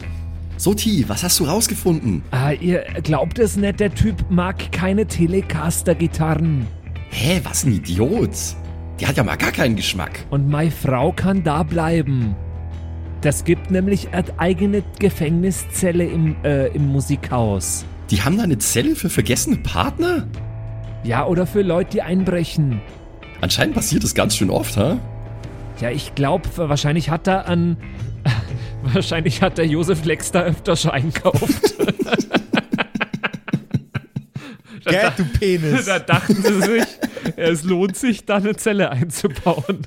[0.58, 2.24] So, T, was hast du rausgefunden?
[2.32, 6.66] Ah, ihr glaubt es nicht, der Typ mag keine Telecaster-Gitarren.
[7.10, 8.32] Hä, was ein Idiot.
[9.00, 10.26] Die hat ja mal gar keinen Geschmack.
[10.30, 12.36] Und meine Frau kann da bleiben.
[13.22, 17.86] Das gibt nämlich eine eigene Gefängniszelle im, äh, im Musikhaus.
[18.10, 20.28] Die haben da eine Zelle für vergessene Partner?
[21.04, 22.82] Ja, oder für Leute, die einbrechen.
[23.42, 24.98] Anscheinend passiert das ganz schön oft, ha?
[25.82, 27.78] Ja, ich glaube, wahrscheinlich hat er an.
[28.94, 31.76] Wahrscheinlich hat der Josef Lex da öfter schon einkauft.
[34.86, 35.86] Gell, du Penis.
[35.86, 36.84] da dachten sie sich,
[37.36, 39.80] es lohnt sich, da eine Zelle einzubauen.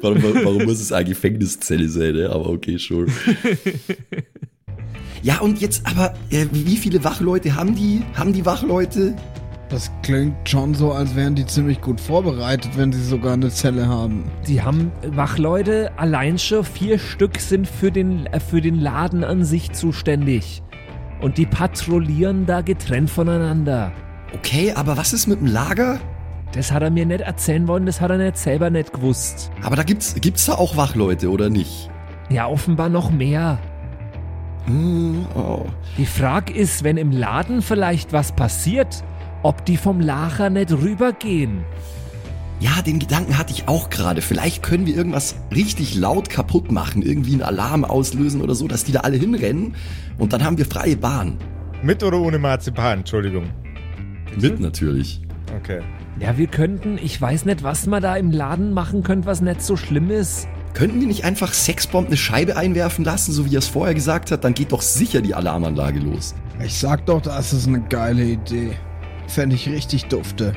[0.00, 2.30] Warum, warum muss es eine Gefängniszelle sein, ne?
[2.30, 3.12] Aber okay, schon.
[5.22, 8.02] Ja, und jetzt aber, äh, wie viele Wachleute haben die?
[8.14, 9.14] Haben die Wachleute?
[9.68, 13.86] Das klingt schon so, als wären die ziemlich gut vorbereitet, wenn sie sogar eine Zelle
[13.86, 14.24] haben.
[14.46, 19.44] Die haben Wachleute, allein schon vier Stück sind für den, äh, für den Laden an
[19.44, 20.62] sich zuständig.
[21.20, 23.92] Und die patrouillieren da getrennt voneinander.
[24.34, 26.00] Okay, aber was ist mit dem Lager?
[26.52, 29.50] Das hat er mir nicht erzählen wollen, das hat er nicht selber nicht gewusst.
[29.62, 31.90] Aber da gibt's, gibt's da auch Wachleute, oder nicht?
[32.30, 33.58] Ja, offenbar noch mehr.
[34.66, 35.66] Hm, oh.
[35.96, 39.02] Die Frage ist, wenn im Laden vielleicht was passiert,
[39.42, 41.64] ob die vom Lager nicht rübergehen.
[42.60, 44.20] Ja, den Gedanken hatte ich auch gerade.
[44.20, 48.82] Vielleicht können wir irgendwas richtig laut kaputt machen, irgendwie einen Alarm auslösen oder so, dass
[48.82, 49.76] die da alle hinrennen
[50.18, 51.38] und dann haben wir freie Bahn.
[51.82, 53.00] Mit oder ohne Marzipan?
[53.00, 53.44] Entschuldigung.
[54.40, 55.22] Mit natürlich.
[55.56, 55.80] Okay.
[56.18, 59.62] Ja, wir könnten, ich weiß nicht, was man da im Laden machen könnte, was nicht
[59.62, 60.48] so schlimm ist.
[60.78, 64.30] Könnten wir nicht einfach Sexbomb eine Scheibe einwerfen lassen, so wie er es vorher gesagt
[64.30, 64.44] hat?
[64.44, 66.36] Dann geht doch sicher die Alarmanlage los.
[66.64, 68.76] Ich sag doch, das ist eine geile Idee.
[69.26, 70.54] Fände ich richtig dufte.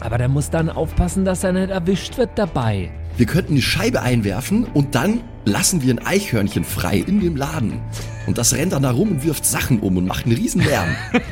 [0.00, 2.90] Aber der muss dann aufpassen, dass er nicht erwischt wird dabei.
[3.16, 7.80] Wir könnten eine Scheibe einwerfen und dann lassen wir ein Eichhörnchen frei in dem Laden.
[8.26, 10.88] Und das rennt dann da rum und wirft Sachen um und macht einen riesen Lärm.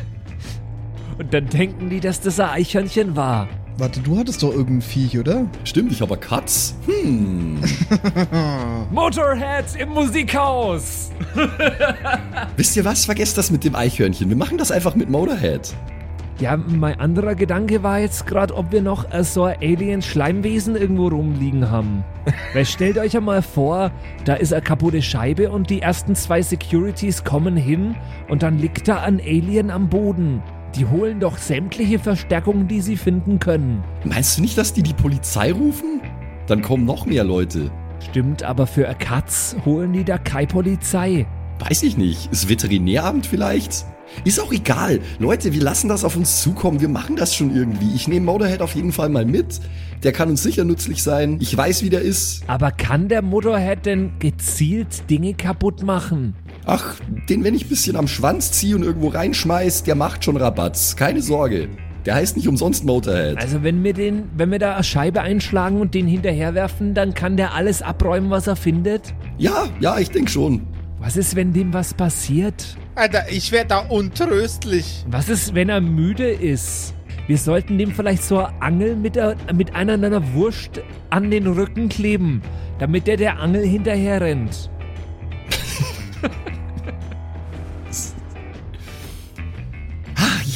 [1.19, 3.47] Und dann denken die, dass das ein Eichhörnchen war.
[3.81, 5.47] Warte, du hattest doch irgendein Viech, oder?
[5.65, 6.75] Stimmt, ich habe Katz.
[6.85, 7.59] Hm.
[8.91, 11.11] Motorhead im Musikhaus!
[12.59, 13.07] Wisst ihr was?
[13.07, 14.29] Vergesst das mit dem Eichhörnchen.
[14.29, 15.75] Wir machen das einfach mit Motorhead.
[16.41, 21.09] Ja, mein anderer Gedanke war jetzt gerade, ob wir noch äh, so ein Alien-Schleimwesen irgendwo
[21.09, 22.05] rumliegen haben.
[22.53, 23.93] Weil stellt euch einmal vor,
[24.27, 27.97] da ist eine kaputte Scheibe und die ersten zwei Securities kommen hin
[28.29, 30.43] und dann liegt da ein Alien am Boden.
[30.77, 33.83] Die holen doch sämtliche Verstärkungen, die sie finden können.
[34.05, 36.01] Meinst du nicht, dass die die Polizei rufen?
[36.47, 37.71] Dann kommen noch mehr Leute.
[38.09, 41.27] Stimmt, aber für Katz holen die da keine Polizei.
[41.59, 42.33] Weiß ich nicht.
[42.33, 43.85] Ist Veterinäramt vielleicht?
[44.25, 45.01] Ist auch egal.
[45.19, 46.81] Leute, wir lassen das auf uns zukommen.
[46.81, 47.95] Wir machen das schon irgendwie.
[47.95, 49.61] Ich nehme Motorhead auf jeden Fall mal mit.
[50.03, 51.37] Der kann uns sicher nützlich sein.
[51.41, 52.43] Ich weiß, wie der ist.
[52.47, 56.35] Aber kann der Motorhead denn gezielt Dinge kaputt machen?
[56.73, 56.95] Ach,
[57.29, 60.95] den, wenn ich ein bisschen am Schwanz ziehe und irgendwo reinschmeiß, der macht schon Rabatz.
[60.95, 61.69] Keine Sorge.
[62.07, 63.39] Der heißt nicht umsonst Motorhead.
[63.39, 67.37] Also wenn wir den, wenn wir da eine Scheibe einschlagen und den hinterherwerfen, dann kann
[67.37, 69.15] der alles abräumen, was er findet?
[69.37, 70.65] Ja, ja, ich denke schon.
[71.01, 72.77] Was ist, wenn dem was passiert?
[72.95, 75.05] Alter, ich werde da untröstlich.
[75.11, 76.95] Was ist, wenn er müde ist?
[77.27, 80.81] Wir sollten dem vielleicht so eine Angel mit, der, mit einer, einer Wurst
[81.11, 82.43] an den Rücken kleben,
[82.79, 84.71] damit der der Angel hinterher rennt.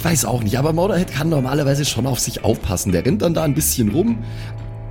[0.05, 2.93] Ich weiß auch nicht, aber Motorhead kann normalerweise schon auf sich aufpassen.
[2.93, 4.19] Der rennt dann da ein bisschen rum.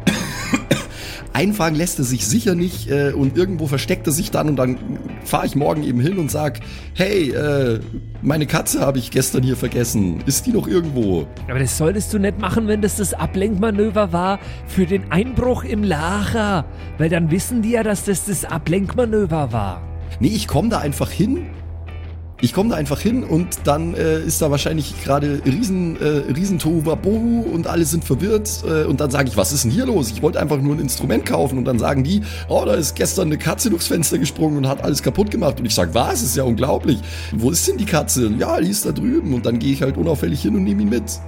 [1.33, 4.79] Einfangen lässt er sich sicher nicht äh, und irgendwo versteckt er sich dann und dann
[5.23, 6.61] fahre ich morgen eben hin und sag,
[6.95, 7.79] hey, äh,
[8.23, 10.23] meine Katze habe ich gestern hier vergessen.
[10.25, 11.27] Ist die noch irgendwo?
[11.47, 15.83] Aber das solltest du nicht machen, wenn das das Ablenkmanöver war für den Einbruch im
[15.83, 16.65] Lager.
[16.97, 19.83] Weil dann wissen die ja, dass das das Ablenkmanöver war.
[20.19, 21.45] Nee, ich komme da einfach hin.
[22.43, 26.59] Ich komme da einfach hin und dann äh, ist da wahrscheinlich gerade riesen, äh, riesen
[26.59, 28.65] Tohuwabohu und alle sind verwirrt.
[28.67, 30.11] Äh, und dann sage ich, was ist denn hier los?
[30.11, 31.57] Ich wollte einfach nur ein Instrument kaufen.
[31.57, 34.83] Und dann sagen die, oh, da ist gestern eine Katze durchs Fenster gesprungen und hat
[34.83, 35.57] alles kaputt gemacht.
[35.61, 36.21] Und ich sage, was?
[36.21, 36.99] Ist ja unglaublich.
[37.31, 38.29] Wo ist denn die Katze?
[38.37, 39.33] Ja, die ist da drüben.
[39.33, 41.21] Und dann gehe ich halt unauffällig hin und nehme ihn mit.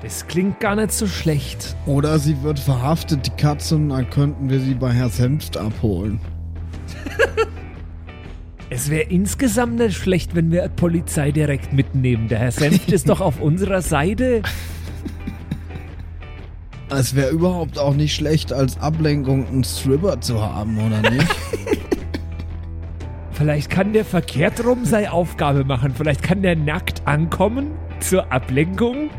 [0.00, 1.76] Das klingt gar nicht so schlecht.
[1.84, 6.20] Oder sie wird verhaftet, die Katze, und dann könnten wir sie bei Herr Senft abholen.
[8.68, 12.26] Es wäre insgesamt nicht schlecht, wenn wir Polizei direkt mitnehmen.
[12.28, 14.42] Der Herr Senft ist doch auf unserer Seite.
[16.88, 21.26] Es wäre überhaupt auch nicht schlecht, als Ablenkung einen Stripper zu haben, oder nicht?
[23.32, 25.92] Vielleicht kann der verkehrt rum seine Aufgabe machen.
[25.94, 29.10] Vielleicht kann der nackt ankommen zur Ablenkung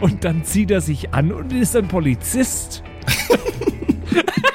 [0.00, 2.82] und dann zieht er sich an und ist ein Polizist.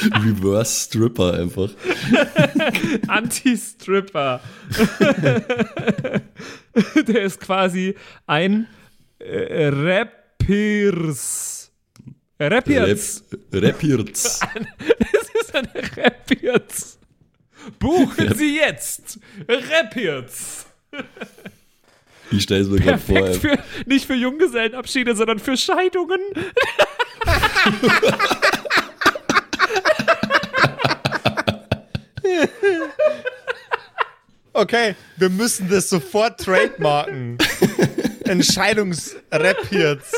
[0.24, 1.70] Reverse Stripper einfach.
[3.08, 4.40] Anti-Stripper.
[7.06, 7.94] Der ist quasi
[8.26, 8.66] ein
[9.18, 11.70] äh, Rapiers.
[12.38, 13.24] Rapiers.
[13.52, 14.40] Rap Rapierts.
[14.40, 16.98] Das ist ein Rapiers.
[17.78, 20.66] Buchen Sie jetzt Rapiers.
[22.30, 23.16] Ich stelle es mir gerade vor.
[23.16, 26.20] Perfekt für, nicht für Junggesellenabschiede, sondern für Scheidungen.
[34.52, 37.38] Okay, wir müssen das sofort trademarken.
[38.24, 40.14] Entscheidungsrap jetzt.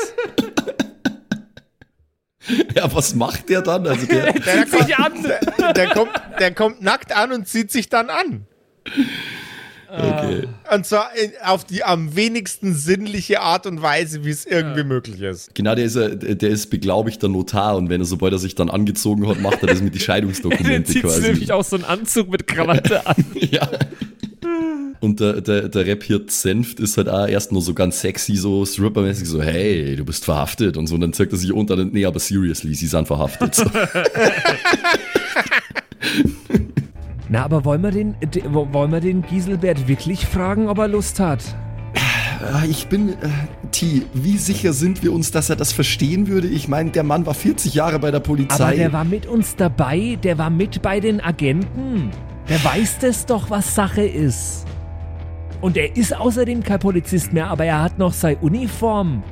[2.75, 3.87] Ja, was macht der dann?
[3.87, 8.09] Also der, Der, kommt, der, der, kommt, der kommt nackt an und zieht sich dann
[8.09, 8.47] an.
[9.97, 10.47] Okay.
[10.73, 15.21] Und zwar in, auf die am wenigsten sinnliche Art und Weise, wie es irgendwie möglich
[15.21, 15.53] ist.
[15.55, 18.69] Genau, der ist, ja- der ist beglaubigter Notar und wenn er, sobald er sich dann
[18.69, 21.21] angezogen hat, macht er das mit die Der Scheidungsdokumente zieht quasi.
[21.21, 23.15] nämlich auch so einen Anzug mit Krawatte an.
[23.51, 23.69] Ja.
[24.99, 28.35] Und der, der, der Rap hier Senft ist halt auch erst nur so ganz sexy,
[28.37, 30.95] so strippermäßig, so, hey, du bist verhaftet und so.
[30.95, 33.53] Und dann zeigt er sich unter, und, nee, aber seriously, sie sind verhaftet.
[33.55, 33.65] So.
[37.33, 40.87] Na, aber wollen wir den, de, wo- wollen wir den Giselbert wirklich fragen, ob er
[40.87, 41.39] Lust hat?
[42.53, 43.13] Ah, Ich bin, äh,
[43.71, 46.47] T, wie sicher sind wir uns, dass er das verstehen würde?
[46.47, 48.63] Ich meine, der Mann war 40 Jahre bei der Polizei.
[48.63, 52.11] Aber der war mit uns dabei, der war mit bei den Agenten.
[52.49, 54.65] Der weiß das doch, was Sache ist.
[55.59, 59.23] Und er ist außerdem kein Polizist mehr, aber er hat noch seine Uniform.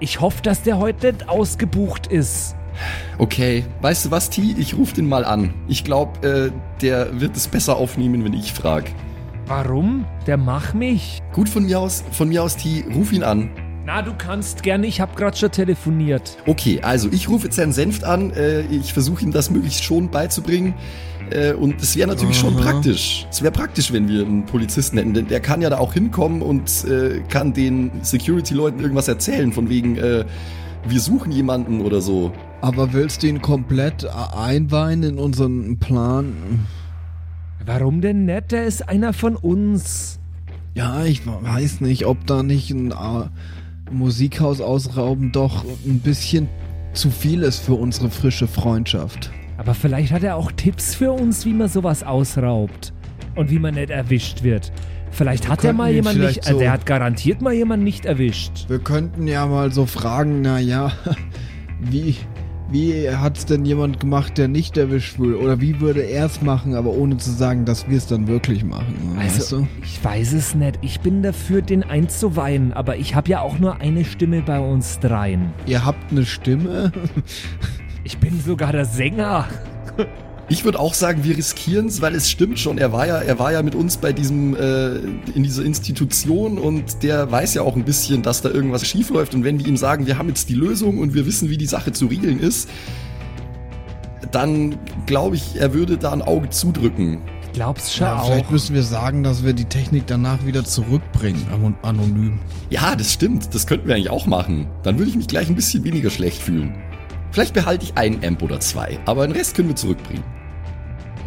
[0.00, 2.54] Ich hoffe, dass der heute nicht ausgebucht ist.
[3.18, 4.54] Okay, weißt du was, T?
[4.56, 5.54] Ich rufe den mal an.
[5.68, 8.90] Ich glaube, äh, der wird es besser aufnehmen, wenn ich frage.
[9.46, 10.04] Warum?
[10.26, 11.20] Der mach mich.
[11.32, 13.50] Gut von mir aus, von mir aus, T, ruf ihn an.
[13.86, 16.36] Na, du kannst gerne, ich hab grad schon telefoniert.
[16.46, 18.34] Okay, also ich rufe jetzt Herrn Senft an.
[18.34, 20.74] Äh, ich versuche ihm das möglichst schon beizubringen.
[21.30, 22.70] Äh, und es wäre natürlich schon Aha.
[22.70, 23.26] praktisch.
[23.30, 26.42] Es wäre praktisch, wenn wir einen Polizisten hätten, denn der kann ja da auch hinkommen
[26.42, 30.26] und äh, kann den Security-Leuten irgendwas erzählen, von wegen, äh,
[30.86, 32.32] wir suchen jemanden oder so.
[32.60, 36.66] Aber willst du ihn komplett äh, einweihen in unseren Plan?
[37.64, 38.52] Warum denn nicht?
[38.52, 40.18] Der ist einer von uns.
[40.74, 43.28] Ja, ich weiß nicht, ob da nicht ein äh,
[43.90, 46.48] Musikhaus ausrauben doch ein bisschen
[46.92, 49.30] zu viel ist für unsere frische Freundschaft.
[49.56, 52.92] Aber vielleicht hat er auch Tipps für uns, wie man sowas ausraubt.
[53.34, 54.72] Und wie man nicht erwischt wird.
[55.10, 58.66] Vielleicht hat er mal jemanden nicht, vielleicht so- der hat garantiert mal jemanden nicht erwischt.
[58.68, 60.92] Wir könnten ja mal so fragen, na ja,
[61.80, 62.16] wie,
[62.70, 65.38] wie hat's denn jemand gemacht, der nicht erwischt wurde?
[65.40, 68.62] Oder wie würde er es machen, aber ohne zu sagen, dass wir es dann wirklich
[68.64, 68.94] machen?
[69.16, 69.66] weißt Also, du?
[69.82, 70.78] ich weiß es nicht.
[70.82, 74.98] Ich bin dafür, den einzuweihen, aber ich habe ja auch nur eine Stimme bei uns
[75.00, 75.52] dreien.
[75.66, 76.92] Ihr habt eine Stimme?
[78.04, 79.46] Ich bin sogar der Sänger.
[80.50, 82.78] Ich würde auch sagen, wir riskieren es, weil es stimmt schon.
[82.78, 84.96] Er war ja, er war ja mit uns bei diesem, äh,
[85.34, 89.34] in dieser Institution und der weiß ja auch ein bisschen, dass da irgendwas schief läuft.
[89.34, 91.66] Und wenn wir ihm sagen, wir haben jetzt die Lösung und wir wissen, wie die
[91.66, 92.70] Sache zu regeln ist,
[94.32, 97.18] dann glaube ich, er würde da ein Auge zudrücken.
[97.42, 98.26] Ich glaub's schon Ja, auch.
[98.28, 102.38] vielleicht müssen wir sagen, dass wir die Technik danach wieder zurückbringen, anon- anonym.
[102.70, 103.54] Ja, das stimmt.
[103.54, 104.66] Das könnten wir eigentlich auch machen.
[104.82, 106.74] Dann würde ich mich gleich ein bisschen weniger schlecht fühlen.
[107.38, 110.24] Vielleicht behalte ich einen Amp oder zwei, aber den Rest können wir zurückbringen.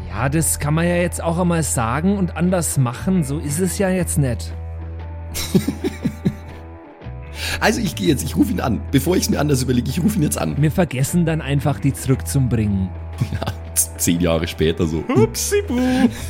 [0.10, 3.24] Ja, das kann man ja jetzt auch einmal sagen und anders machen.
[3.24, 4.52] So ist es ja jetzt nicht.
[7.60, 8.82] Also ich gehe jetzt, ich rufe ihn an.
[8.92, 10.56] Bevor ich es mir anders überlege, ich rufe ihn jetzt an.
[10.62, 12.90] Wir vergessen dann einfach, die zurückzubringen.
[13.32, 15.04] Ja, zehn Jahre später so.
[15.16, 15.80] Upsibu.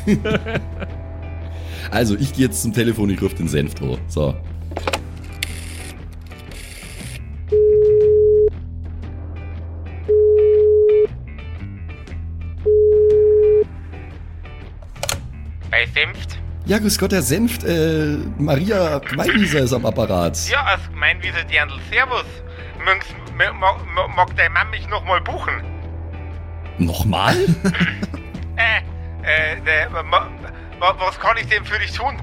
[1.90, 3.98] Also, ich gehe jetzt zum Telefon, ich rufe den Senft an.
[4.08, 4.36] So.
[15.82, 16.38] Bei Senft?
[16.68, 17.64] Ja, grüß Gott, Herr Senft.
[17.64, 20.38] Äh, Maria Queinwieser ist am Apparat.
[20.48, 21.74] Ja, als Gemeinwiese Dirndl.
[21.92, 22.24] Servus.
[22.86, 25.54] Mögens, m- mag, dein Mann mich nochmal buchen?
[26.78, 27.36] Nochmal?
[28.58, 32.16] Äh, äh, der, ma, ma, was kann ich denn für dich tun?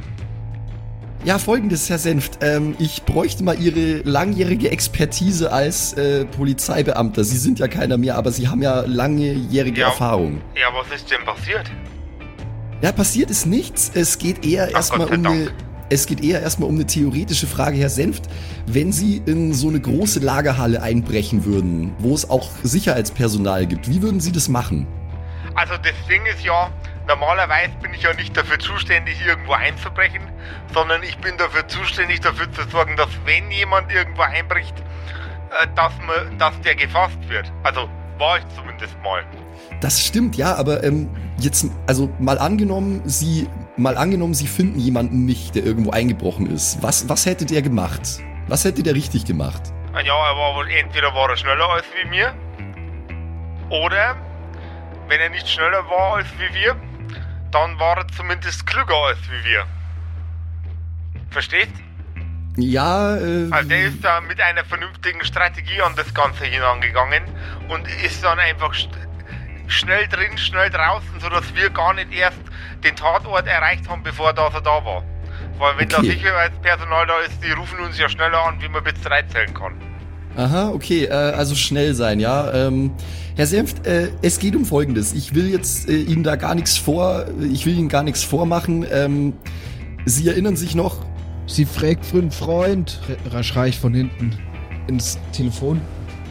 [1.25, 2.38] Ja, folgendes, Herr Senft.
[2.42, 7.25] Ähm, ich bräuchte mal Ihre langjährige Expertise als äh, Polizeibeamter.
[7.25, 9.87] Sie sind ja keiner mehr, aber Sie haben ja langjährige Ja.
[9.88, 10.42] Erfahrung.
[10.55, 11.68] Ja, was ist denn passiert?
[12.81, 13.91] Ja, passiert ist nichts.
[13.95, 15.51] Es geht eher erstmal um eine.
[15.91, 18.25] Es geht eher erstmal um eine theoretische Frage, Herr Senft.
[18.67, 24.03] Wenn Sie in so eine große Lagerhalle einbrechen würden, wo es auch Sicherheitspersonal gibt, wie
[24.03, 24.87] würden Sie das machen?
[25.55, 26.71] Also das Ding ist ja,
[27.09, 30.21] normalerweise bin ich ja nicht dafür zuständig, irgendwo einzubrechen,
[30.75, 35.93] sondern ich bin dafür zuständig, dafür zu sorgen, dass wenn jemand irgendwo einbricht, äh, dass,
[36.07, 37.51] man, dass der gefasst wird.
[37.62, 39.24] Also war ich zumindest mal.
[39.81, 45.24] Das stimmt, ja, aber ähm, jetzt, also mal angenommen, Sie, mal angenommen, Sie finden jemanden
[45.24, 46.83] nicht, der irgendwo eingebrochen ist.
[46.83, 48.02] Was, was hätte der gemacht?
[48.48, 49.62] Was hätte der richtig gemacht?
[49.92, 52.35] Ah Ja, er war wohl entweder war er schneller als wie mir,
[53.70, 54.16] oder
[55.09, 56.76] wenn er nicht schneller war als wie wir,
[57.50, 59.64] dann war er zumindest klüger als wie wir.
[61.31, 61.72] Verstehst?
[62.59, 67.23] Ja, äh, Also der ist da mit einer vernünftigen Strategie an das Ganze hinangegangen
[67.68, 68.75] und ist dann einfach
[69.68, 72.38] schnell drin, schnell draußen, sodass wir gar nicht erst
[72.83, 75.05] den Tatort erreicht haben, bevor das er da war.
[75.59, 76.11] Weil wenn da Okay.
[76.11, 79.75] Sicherheitspersonal da ist, die rufen uns ja schneller an, wie man bis drei zählen kann.
[80.37, 82.53] Aha, okay, äh, also schnell sein, ja.
[82.53, 82.92] Ähm,
[83.37, 85.12] Herr Senft, äh, es geht um Folgendes.
[85.12, 88.87] Ich will jetzt äh, Ihnen da gar nichts vor, ich will Ihnen gar nichts vormachen.
[88.90, 89.33] Ähm,
[90.05, 91.05] Sie erinnern sich noch,
[91.49, 93.01] Sie fragt für einen Freund,
[93.41, 94.39] schrei ich von hinten
[94.87, 95.81] ins Telefon.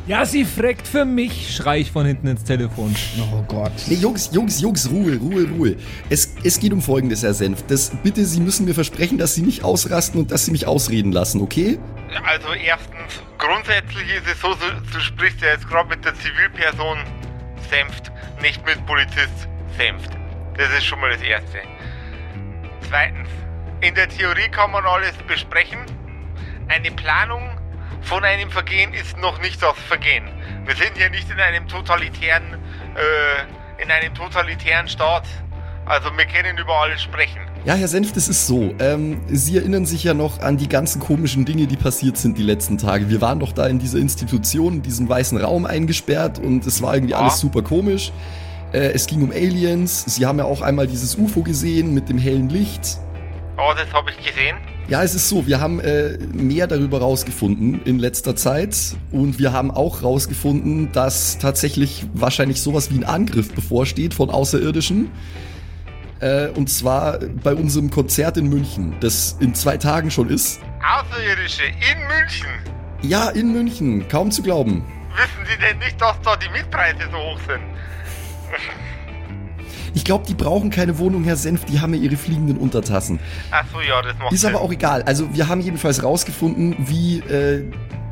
[0.06, 2.96] Ja, sie fragt für mich, schrei ich von hinten ins Telefon.
[3.34, 3.74] Oh Gott.
[3.88, 5.76] Nee, Jungs, Jungs, Jungs, Ruhe, Ruhe, Ruhe.
[6.10, 7.64] Es, es geht um Folgendes, Herr Senf.
[7.68, 11.12] Das, bitte, Sie müssen mir versprechen, dass Sie nicht ausrasten und dass Sie mich ausreden
[11.12, 11.80] lassen, okay?
[12.24, 17.00] Also erstens, grundsätzlich ist es so, du, du sprichst ja jetzt gerade mit der Zivilperson
[17.70, 20.12] Senft, nicht mit Polizist Senft.
[20.56, 21.58] Das ist schon mal das Erste.
[22.88, 23.28] Zweitens,
[23.82, 25.80] in der Theorie kann man alles besprechen.
[26.68, 27.42] Eine Planung
[28.02, 30.26] von einem Vergehen ist noch nicht das Vergehen.
[30.66, 32.54] Wir sind hier nicht in einem totalitären,
[32.96, 35.24] äh, in einem totalitären Staat.
[35.86, 37.40] Also wir können über alles sprechen.
[37.66, 38.74] Ja, Herr Senf, das ist so.
[38.80, 42.44] Ähm, Sie erinnern sich ja noch an die ganzen komischen Dinge, die passiert sind die
[42.44, 43.10] letzten Tage.
[43.10, 46.94] Wir waren doch da in dieser Institution, in diesem weißen Raum eingesperrt und es war
[46.96, 47.20] irgendwie Ja.
[47.20, 48.12] alles super komisch.
[48.74, 50.04] Äh, es ging um Aliens.
[50.08, 53.00] Sie haben ja auch einmal dieses UFO gesehen mit dem hellen Licht.
[53.58, 54.58] Oh, das habe ich gesehen.
[54.88, 58.78] Ja, es ist so, wir haben äh, mehr darüber rausgefunden in letzter Zeit
[59.12, 65.12] und wir haben auch rausgefunden, dass tatsächlich wahrscheinlich sowas wie ein Angriff bevorsteht von Außerirdischen.
[66.20, 70.62] Äh, und zwar bei unserem Konzert in München, das in zwei Tagen schon ist.
[70.82, 72.48] Außerirdische in München.
[73.02, 74.86] Ja, in München, kaum zu glauben.
[75.16, 77.62] Wissen Sie denn nicht, dass da die Mietpreise so hoch sind?
[79.98, 83.20] Ich glaube, die brauchen keine Wohnung, Herr Senf, die haben ja ihre fliegenden Untertassen.
[83.50, 84.54] Ach so, ja, das macht Ist Sinn.
[84.54, 85.02] aber auch egal.
[85.02, 87.64] Also wir haben jedenfalls rausgefunden, wie äh,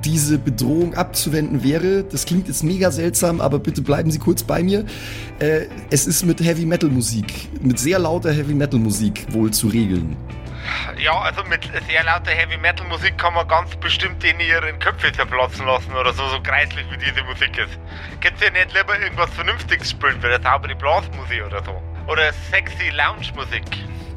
[0.04, 2.04] diese Bedrohung abzuwenden wäre.
[2.04, 4.84] Das klingt jetzt mega seltsam, aber bitte bleiben Sie kurz bei mir.
[5.38, 9.68] Äh, es ist mit Heavy Metal Musik, mit sehr lauter Heavy Metal Musik wohl zu
[9.68, 10.16] regeln.
[10.98, 15.12] Ja, also mit sehr lauter Heavy Metal Musik kann man ganz bestimmt denen ihren Köpfe
[15.12, 17.78] zerplatzen lassen oder so, so kreislich wie diese Musik ist.
[18.22, 21.82] Könnt ihr nicht lieber irgendwas Vernünftiges spielen, wie eine saubere Blasmusik oder so?
[22.08, 23.64] Oder sexy Lounge-Musik?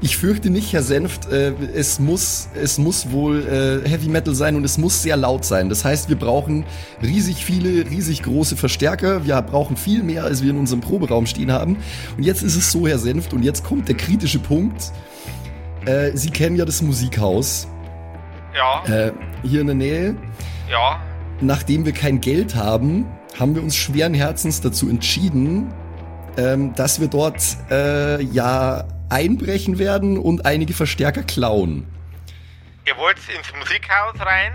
[0.01, 1.27] Ich fürchte nicht, Herr Senft.
[1.27, 5.45] Äh, es muss, es muss wohl äh, Heavy Metal sein und es muss sehr laut
[5.45, 5.69] sein.
[5.69, 6.65] Das heißt, wir brauchen
[7.03, 9.25] riesig viele, riesig große Verstärker.
[9.25, 11.79] Wir brauchen viel mehr, als wir in unserem Proberaum stehen haben.
[12.17, 14.93] Und jetzt ist es so, Herr Senft, und jetzt kommt der kritische Punkt.
[15.89, 17.67] Äh, Sie kennen ja das Musikhaus
[18.55, 20.17] Ja, äh, hier in der Nähe.
[20.71, 21.01] ja.
[21.41, 23.07] Nachdem wir kein Geld haben,
[23.39, 25.73] haben wir uns schweren Herzens dazu entschieden,
[26.37, 31.87] ähm, dass wir dort äh, ja einbrechen werden und einige Verstärker klauen.
[32.87, 34.53] Ihr wollt ins Musikhaus rein,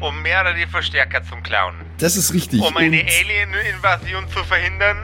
[0.00, 1.74] um mehrere Verstärker zum Klauen.
[1.98, 2.62] Das ist richtig.
[2.62, 4.96] Um eine Alien-Invasion zu verhindern.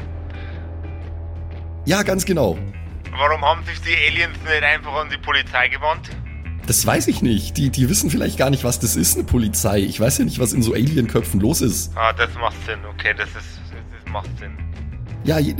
[1.85, 2.57] Ja, ganz genau.
[3.12, 6.09] Warum haben sich die Aliens nicht einfach an die Polizei gewandt?
[6.66, 7.57] Das weiß ich nicht.
[7.57, 9.81] Die, die wissen vielleicht gar nicht, was das ist, eine Polizei.
[9.81, 11.94] Ich weiß ja nicht, was in so Alienköpfen los ist.
[11.96, 13.37] Ah, das macht Sinn, okay, das ist,
[13.70, 14.57] das, das macht Sinn.
[15.25, 15.54] Ja, je,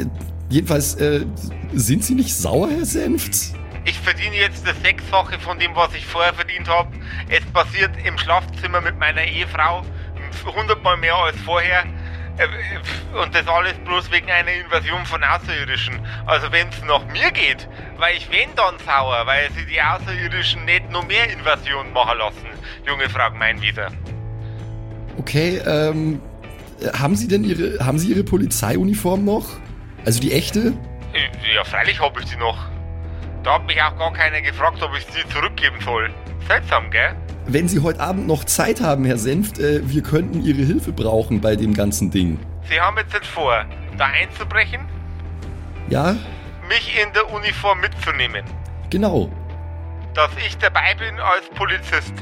[0.48, 1.26] jedenfalls, äh,
[1.74, 3.55] sind Sie nicht sauer, Herr Senft?
[3.84, 6.88] Ich verdiene jetzt das Sechsfache von dem, was ich vorher verdient habe.
[7.28, 9.82] Es passiert im Schlafzimmer mit meiner Ehefrau
[10.46, 11.84] hundertmal mehr als vorher.
[12.38, 12.46] Äh,
[13.16, 16.00] Und das alles bloß wegen einer Invasion von Außerirdischen.
[16.26, 17.68] Also wenn es nach mir geht,
[17.98, 22.48] weil ich wenn dann sauer, weil sie die Außerirdischen nicht noch mehr Invasion machen lassen.
[22.86, 23.88] Junge Frau Meinwieser.
[25.18, 26.20] Okay, ähm,
[26.94, 29.46] haben Sie denn Ihre, haben Sie Ihre Polizeiuniform noch?
[30.06, 30.72] Also die echte?
[31.12, 32.56] Äh, Ja, freilich habe ich sie noch.
[33.43, 36.11] Da hat mich auch gar keiner gefragt, ob ich sie zurückgeben soll.
[36.47, 37.14] Seltsam, gell?
[37.47, 41.40] Wenn Sie heute Abend noch Zeit haben, Herr Senft, äh, wir könnten Ihre Hilfe brauchen
[41.40, 42.38] bei dem ganzen Ding.
[42.68, 43.64] Sie haben jetzt nicht vor,
[43.99, 44.82] da einzubrechen,
[45.88, 46.14] Ja,
[46.68, 48.45] mich in der Uniform mitzunehmen.
[48.90, 49.30] genau.
[50.14, 52.12] Dass ich dabei bin als Polizist.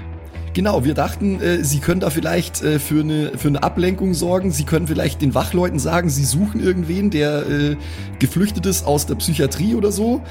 [0.53, 4.51] Genau, wir dachten, äh, Sie können da vielleicht äh, für, eine, für eine Ablenkung sorgen.
[4.51, 7.76] Sie können vielleicht den Wachleuten sagen, Sie suchen irgendwen, der äh,
[8.18, 10.22] geflüchtet ist aus der Psychiatrie oder so.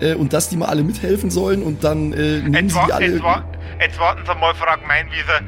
[0.00, 2.92] Äh, und dass die mal alle mithelfen sollen und dann äh, nehmen Jetzt, Sie die
[2.92, 3.06] alle...
[3.06, 3.44] jetzt, wa
[3.80, 5.40] jetzt warten Sie mal, Frau Meinwieser.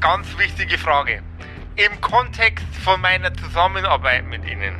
[0.00, 1.20] Ganz wichtige Frage.
[1.76, 4.74] Im Kontext von meiner Zusammenarbeit mit Ihnen,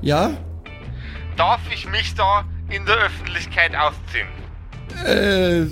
[0.00, 0.32] Ja?
[1.36, 4.26] darf ich mich da in der Öffentlichkeit ausziehen?
[5.06, 5.62] Äh,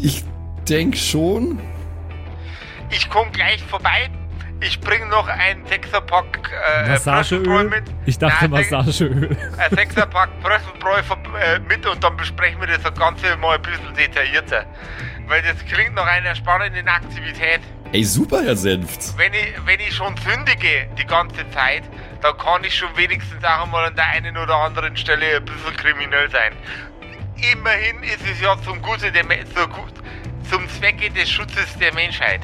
[0.00, 0.24] ich
[0.64, 1.60] denke schon.
[2.90, 4.10] Ich komme gleich vorbei.
[4.60, 6.50] Ich bringe noch einen Sechserpack
[6.84, 7.68] äh, Massageöl?
[7.68, 7.84] Mit.
[8.06, 9.36] Ich dachte Nein, Massageöl.
[9.58, 11.00] Ein Sechserpack Prösselbräu
[11.38, 14.64] äh, mit und dann besprechen wir das Ganze mal ein bisschen detaillierter.
[15.26, 17.60] Weil das klingt nach einer spannenden Aktivität.
[17.92, 19.16] Ey, super, Herr Senft.
[19.18, 21.84] Wenn ich, wenn ich schon sündige die ganze Zeit,
[22.22, 25.76] dann kann ich schon wenigstens auch mal an der einen oder anderen Stelle ein bisschen
[25.76, 26.52] kriminell sein.
[27.52, 29.92] Immerhin ist es ja zum Gute der Me so gut,
[30.50, 32.40] zum Zwecke des Schutzes der Menschheit.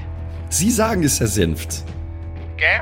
[0.48, 1.84] Sie sagen es, Herr Senft.
[2.57, 2.80] Gell?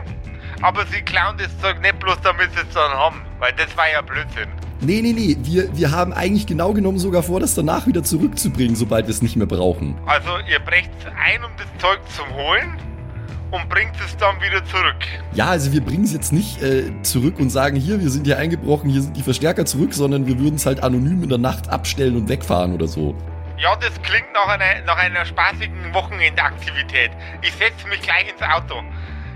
[0.62, 3.90] Aber sie klauen das Zeug nicht bloß, damit sie es dann haben, weil das war
[3.90, 4.48] ja Blödsinn.
[4.80, 8.76] Nee, nee, nee, wir, wir haben eigentlich genau genommen sogar vor, das danach wieder zurückzubringen,
[8.76, 9.96] sobald wir es nicht mehr brauchen.
[10.06, 12.76] Also ihr brecht ein, um das Zeug zu holen
[13.50, 14.96] und bringt es dann wieder zurück.
[15.34, 18.38] Ja, also wir bringen es jetzt nicht äh, zurück und sagen, hier, wir sind hier
[18.38, 21.68] eingebrochen, hier sind die Verstärker zurück, sondern wir würden es halt anonym in der Nacht
[21.70, 23.16] abstellen und wegfahren oder so.
[23.58, 27.10] Ja, das klingt nach einer, nach einer spaßigen Wochenendaktivität.
[27.42, 28.82] Ich setze mich gleich ins Auto.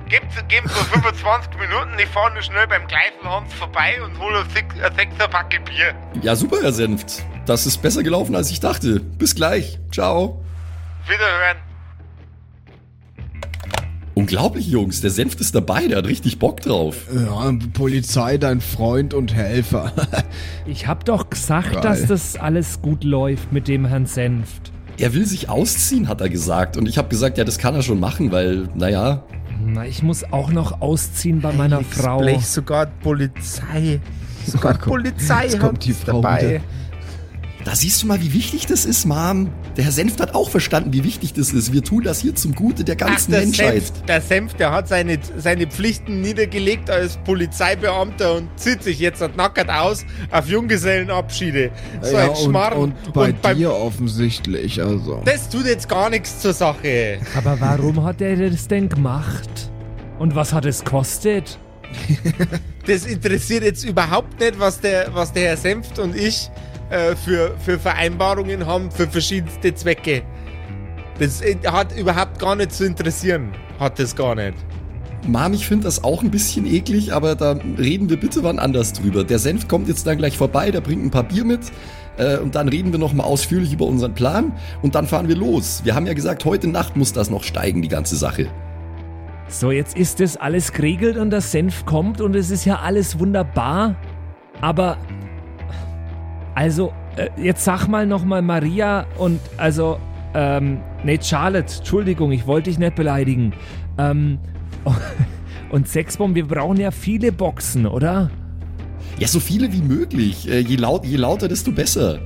[0.09, 4.95] Gebt, geben so 25 Minuten, ich fahre nur schnell beim Gleifelhans vorbei und hole ein
[4.97, 5.95] Sechserpackel Bier.
[6.21, 7.25] Ja, super, Herr Senft.
[7.47, 9.01] Das ist besser gelaufen, als ich dachte.
[9.01, 9.81] Bis gleich.
[9.91, 10.45] Ciao.
[11.09, 11.72] Wiederhören.
[14.23, 15.01] Unglaublich, Jungs.
[15.01, 17.09] Der Senft ist dabei, der hat richtig Bock drauf.
[17.13, 19.93] Ja, Polizei, dein Freund und Helfer.
[20.65, 21.83] Ich hab doch gesagt, Geil.
[21.83, 24.71] dass das alles gut läuft mit dem Herrn Senft.
[24.97, 26.77] Er will sich ausziehen, hat er gesagt.
[26.77, 29.25] Und ich habe gesagt, ja, das kann er schon machen, weil, naja,
[29.61, 32.19] Na, ich muss auch noch ausziehen bei meiner Jetzt Frau.
[32.19, 34.01] Blech, sogar Polizei.
[34.47, 36.61] Sogar Komm, Polizei jetzt kommt die Frau wieder.
[37.65, 39.51] Da siehst du mal, wie wichtig das ist, Mom.
[39.77, 41.73] Der Herr Senft hat auch verstanden, wie wichtig das ist.
[41.73, 43.83] Wir tun das hier zum Gute der Ach, ganzen der Menschheit.
[43.87, 49.23] Senf, der Senf, der hat seine, seine Pflichten niedergelegt als Polizeibeamter und zieht sich jetzt
[49.37, 51.71] nackert aus auf Junggesellenabschiede.
[52.03, 52.79] So ja, ein und, Schmarrn.
[52.79, 55.23] und bei beim- dir offensichtlich, also.
[55.25, 57.19] Das tut jetzt gar nichts zur Sache.
[57.37, 59.71] Aber warum hat er das denn gemacht?
[60.19, 61.59] Und was hat es kostet?
[62.87, 66.51] Das interessiert jetzt überhaupt nicht, was der, was der Herr Senft und ich
[66.93, 70.23] äh, für, für Vereinbarungen haben für verschiedenste Zwecke.
[71.19, 73.53] Das äh, hat überhaupt gar nicht zu interessieren.
[73.79, 74.55] Hat das gar nicht.
[75.27, 78.93] Mom, ich finde das auch ein bisschen eklig, aber da reden wir bitte wann anders
[78.93, 79.25] drüber.
[79.25, 81.61] Der Senft kommt jetzt dann gleich vorbei, der bringt ein paar Bier mit.
[82.19, 85.81] Äh, und dann reden wir nochmal ausführlich über unseren Plan und dann fahren wir los.
[85.85, 88.49] Wir haben ja gesagt, heute Nacht muss das noch steigen, die ganze Sache.
[89.49, 93.19] So, jetzt ist das alles geregelt und der Senf kommt und es ist ja alles
[93.19, 93.97] wunderbar.
[94.61, 94.99] Aber,
[96.55, 99.99] also, äh, jetzt sag mal nochmal Maria und, also,
[100.35, 103.53] ähm, nee, Charlotte, Entschuldigung, ich wollte dich nicht beleidigen.
[103.99, 104.39] Ähm,
[105.71, 108.31] und Sexbomb, wir brauchen ja viele Boxen, oder?
[109.19, 110.49] Ja, so viele wie möglich.
[110.49, 112.19] Äh, je, laut, je lauter, desto besser.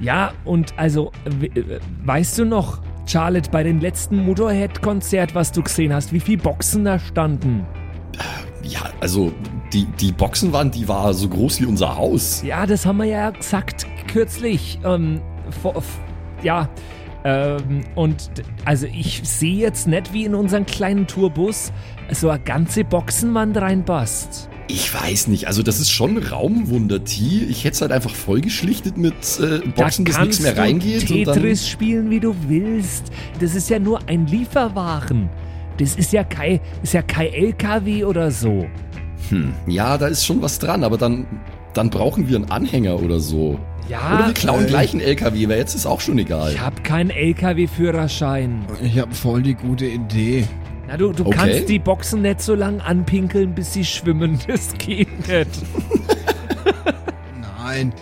[0.00, 5.92] Ja, und also, äh, weißt du noch, Charlotte, bei dem letzten Motorhead-Konzert, was du gesehen
[5.92, 7.66] hast, wie viele Boxen da standen?
[8.64, 9.32] Ja, also
[9.72, 12.42] die, die Boxenwand, die war so groß wie unser Haus.
[12.42, 14.78] Ja, das haben wir ja gesagt kürzlich.
[14.84, 15.20] Ähm,
[15.62, 15.82] vor,
[16.42, 16.68] ja,
[17.24, 18.30] ähm, und
[18.64, 21.72] also ich sehe jetzt nicht, wie in unseren kleinen Tourbus
[22.10, 24.50] so eine ganze Boxenwand reinpasst.
[24.68, 27.44] Ich weiß nicht, also das ist schon ein Raumwunder, T.
[27.48, 31.10] Ich hätte es halt einfach vollgeschlichtet mit äh, Boxen, da bis nichts mehr du reingeht.
[31.10, 33.10] und dann, Tetris spielen, wie du willst.
[33.40, 35.28] Das ist ja nur ein Lieferwagen.
[35.78, 38.66] Das ist ja kein, ist ja kein LKW oder so.
[39.30, 41.26] hm, ja, da ist schon was dran, aber dann,
[41.72, 43.58] dann brauchen wir einen Anhänger oder so.
[43.88, 46.52] Ja, oder wir klauen äh, gleich einen LKW, weil jetzt ist auch schon egal.
[46.52, 48.64] ich habe keinen LKW-Führerschein.
[48.82, 50.44] Ich habe voll die gute Idee.
[50.86, 51.36] Na, du, du Okay.
[51.36, 54.38] kannst die Boxen nicht so lang anpinkeln, bis sie schwimmen.
[54.46, 55.50] Das geht nicht.
[57.62, 57.92] Nein,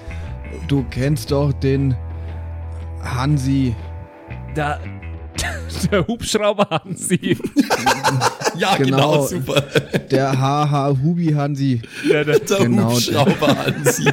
[0.69, 1.95] du kennst doch den
[3.03, 3.75] Hansi.
[4.55, 4.79] Da,
[5.91, 7.37] der Hubschrauber haben sie.
[8.57, 9.27] Ja, genau, Genau.
[9.27, 9.63] super.
[10.11, 11.81] Der HH Hubi Hansi.
[12.09, 12.91] Der, der, Der Genau.
[12.93, 14.09] Hubschrauber an sie.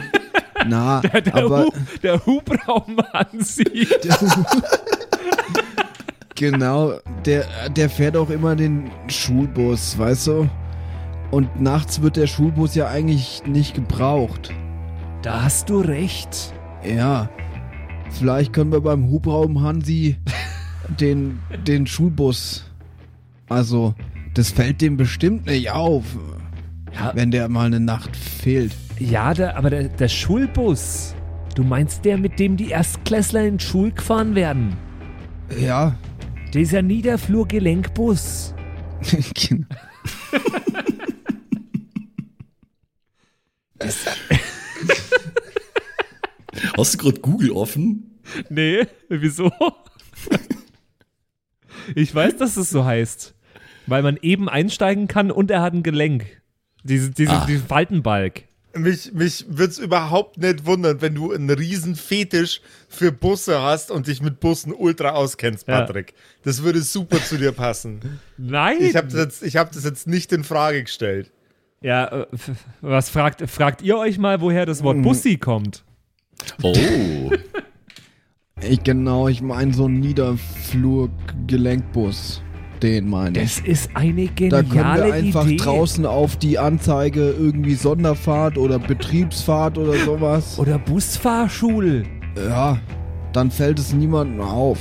[0.67, 1.71] Na, der, aber Hu,
[2.03, 3.87] der Hubraum haben sie.
[6.35, 6.93] genau,
[7.25, 7.45] der,
[7.75, 10.49] der fährt auch immer den Schulbus, weißt du?
[11.31, 14.51] Und nachts wird der Schulbus ja eigentlich nicht gebraucht.
[15.21, 16.53] Da hast du recht.
[16.83, 17.29] Ja,
[18.11, 20.17] vielleicht können wir beim Hubraum Hansi
[20.99, 22.65] den, den Schulbus.
[23.47, 23.95] Also,
[24.33, 26.03] das fällt dem bestimmt nicht auf,
[26.93, 28.73] Ja, wenn der mal eine Nacht fehlt.
[28.99, 31.15] ja der, aber der, der Schulbus.
[31.55, 34.77] Du meinst der, mit dem die Erstklässler in die Schule gefahren werden?
[35.59, 35.95] Ja,
[36.53, 38.53] Dieser Niederflur-Gelenkbus.
[39.33, 39.65] genau.
[46.77, 48.19] Hast du gerade Google offen?
[48.49, 49.51] Nee, wieso?
[51.95, 53.33] Ich weiß, dass es so heißt.
[53.87, 56.25] Weil man eben einsteigen kann und er hat ein Gelenk.
[56.83, 57.45] Diese, diese, Ah.
[57.45, 58.43] diesen Faltenbalg.
[58.75, 63.89] Mich, mich würde es überhaupt nicht wundern, wenn du einen riesen Fetisch für Busse hast
[63.89, 65.79] und dich mit Bussen ultra auskennst, Ja.
[65.81, 66.13] Patrick.
[66.43, 68.19] Das würde super zu dir passen.
[68.37, 68.77] Nein!
[68.81, 71.31] Ich habe das, jetzt- ich hab das jetzt nicht in Frage gestellt.
[71.81, 72.27] ja, äh,
[72.81, 75.83] was fragt, fragt ihr euch mal, woher das Wort Bussi kommt?
[76.61, 76.73] Oh.
[78.67, 82.41] Ich, genau, ich meine so einen Niederflur-Gelenkbus.
[82.81, 83.57] Den meine ich.
[83.57, 85.57] Das ist eine Da geniale können wir einfach Idee.
[85.57, 90.57] draußen auf die Anzeige irgendwie Sonderfahrt oder Betriebsfahrt oder sowas.
[90.57, 92.05] Oder Busfahrschul.
[92.37, 92.79] Ja,
[93.33, 94.79] dann fällt es niemandem auf.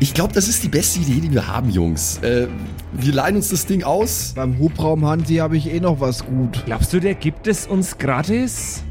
[0.00, 2.18] Ich glaube, das ist die beste Idee, die wir haben, Jungs.
[2.18, 2.48] Äh,
[2.92, 4.32] wir leihen uns das Ding aus.
[4.36, 6.62] Beim Hubraum Hansi habe ich eh noch was gut.
[6.66, 8.82] Glaubst du, der gibt es uns gratis?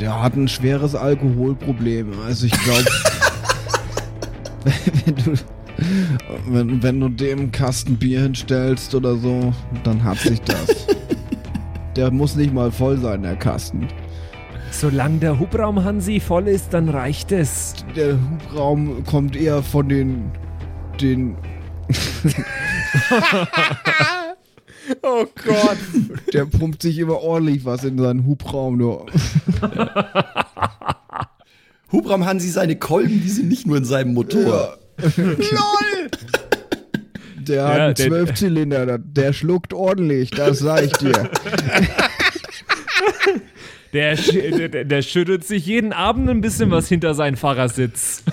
[0.00, 2.12] Der hat ein schweres Alkoholproblem.
[2.26, 2.84] Also ich glaube,
[5.04, 5.34] wenn du
[6.46, 10.86] wenn, wenn du dem einen Kasten Bier hinstellst oder so, dann hat sich das.
[11.96, 13.88] Der muss nicht mal voll sein, der Kasten.
[14.70, 17.74] Solange der Hubraum Hansi voll ist, dann reicht es.
[17.94, 20.32] Der Hubraum kommt eher von den
[21.00, 21.36] den
[25.06, 25.76] Oh Gott.
[26.32, 29.06] der pumpt sich immer ordentlich was in seinen Hubraum nur.
[31.92, 34.78] Hubraum Hansi, seine Kolben, die sind nicht nur in seinem Motor.
[37.36, 41.28] Der Ja, hat einen der- Zwölfzylinder, der, der schluckt ordentlich, das sag ich dir.
[43.92, 48.22] Der, der, der- schüttet sich jeden Abend ein bisschen was hinter seinen Fahrersitz.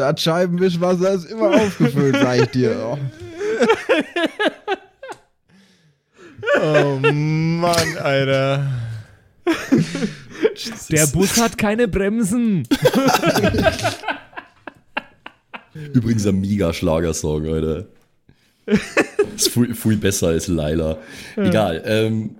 [0.00, 2.76] Das Scheibenwischwasser ist immer aufgefüllt, sag ich dir.
[2.84, 2.98] Oh.
[6.62, 8.66] Oh Mann, Alter.
[10.90, 12.66] Der Bus hat keine Bremsen.
[15.92, 17.84] Übrigens ein Mega-Schlagersong, Alter.
[19.36, 20.98] ist viel, viel besser als Laila.
[21.36, 21.82] Egal.
[21.84, 22.36] Ähm,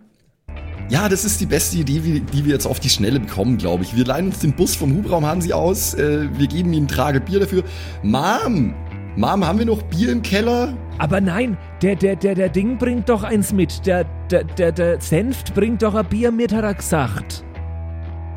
[0.91, 3.97] ja, das ist die beste Idee, die wir jetzt auf die Schnelle bekommen, glaube ich.
[3.97, 5.95] Wir leihen uns den Bus vom Hubraum Hansi aus.
[5.95, 7.63] Äh, wir geben ihm Trage Bier dafür.
[8.03, 8.75] Mom!
[9.17, 10.77] Mom, haben wir noch Bier im Keller?
[10.99, 13.87] Aber nein, der, der, der, der Ding bringt doch eins mit.
[13.87, 17.45] Der, der, der, der Senft bringt doch ein Bier mit, hat er gesagt.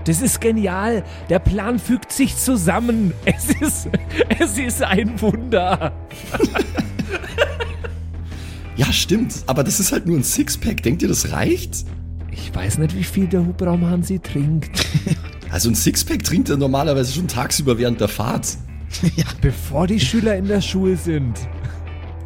[0.05, 1.03] Das ist genial.
[1.29, 3.13] Der Plan fügt sich zusammen.
[3.25, 3.89] Es ist,
[4.39, 5.91] es ist ein Wunder.
[8.75, 9.43] Ja, stimmt.
[9.45, 10.81] Aber das ist halt nur ein Sixpack.
[10.81, 11.85] Denkt ihr, das reicht?
[12.33, 14.71] Ich weiß nicht, wie viel der Hubraum Hansi trinkt.
[15.51, 18.57] Also ein Sixpack trinkt er normalerweise schon tagsüber während der Fahrt.
[19.41, 21.37] Bevor die Schüler in der Schule sind.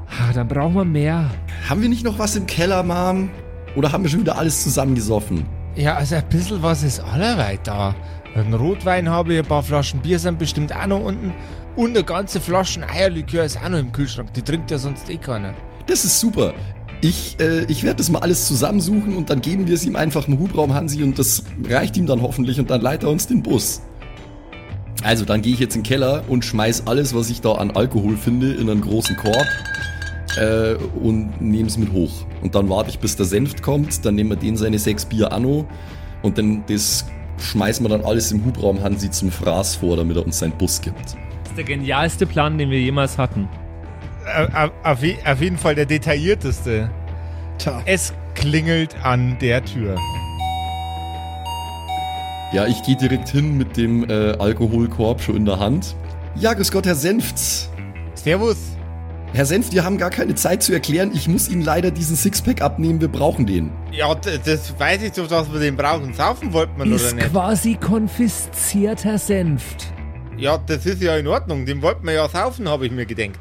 [0.08, 1.30] Ah, dann brauchen wir mehr.
[1.68, 3.30] Haben wir nicht noch was im Keller, Mom?
[3.76, 5.46] Oder haben wir schon wieder alles zusammengesoffen?
[5.76, 7.94] Ja, also ein bisschen was ist allerweit da.
[8.34, 11.34] Ein Rotwein habe ich, ein paar Flaschen Bier sind bestimmt auch noch unten.
[11.76, 14.34] Und eine ganze Flasche Eierlikör ist auch noch im Kühlschrank.
[14.34, 15.54] Die trinkt ja sonst eh keiner.
[15.86, 16.54] Das ist super.
[17.02, 20.28] Ich, äh, ich werde das mal alles zusammensuchen und dann geben wir es ihm einfach
[20.28, 23.44] im Hubraum Hansi und das reicht ihm dann hoffentlich und dann leitet er uns den
[23.44, 23.82] Bus.
[25.04, 27.72] Also dann gehe ich jetzt in den Keller und schmeiß alles, was ich da an
[27.72, 29.46] Alkohol finde, in einen großen Korb
[30.38, 32.12] äh, und nehme es mit hoch.
[32.42, 35.32] Und dann warte ich, bis der Senft kommt, dann nehmen wir den seine sechs Bier
[35.32, 35.68] Anno
[36.24, 37.06] und dann das
[37.38, 40.82] schmeißen wir dann alles im Hubraum Hansi zum Fraß vor, damit er uns seinen Bus
[40.82, 41.00] gibt.
[41.00, 43.48] Das ist der genialste Plan, den wir jemals hatten.
[44.28, 46.90] Äh, auf- Auf je- auf jeden Fall der detaillierteste.
[47.58, 47.82] Tja.
[47.86, 49.96] Es klingelt an der Tür.
[52.54, 55.96] Ja, ich gehe direkt hin mit dem äh, Alkoholkorb schon in der Hand.
[56.36, 57.38] Ja, grüß Gott, Herr Senft.
[58.16, 58.58] Servus.
[59.34, 61.12] Herr Senft, wir haben gar keine Zeit zu erklären.
[61.14, 63.02] Ich muss Ihnen leider diesen Sixpack abnehmen.
[63.02, 63.72] Wir brauchen den.
[63.92, 66.14] Ja, das weiß ich doch, dass wir den brauchen.
[66.14, 67.30] Saufen wollten wir oder Ist nicht?
[67.32, 69.88] quasi konfisziert, Herr Senft.
[70.38, 71.66] Ja, das ist ja in Ordnung.
[71.66, 73.40] Den wollten wir ja saufen, habe ich mir gedenkt.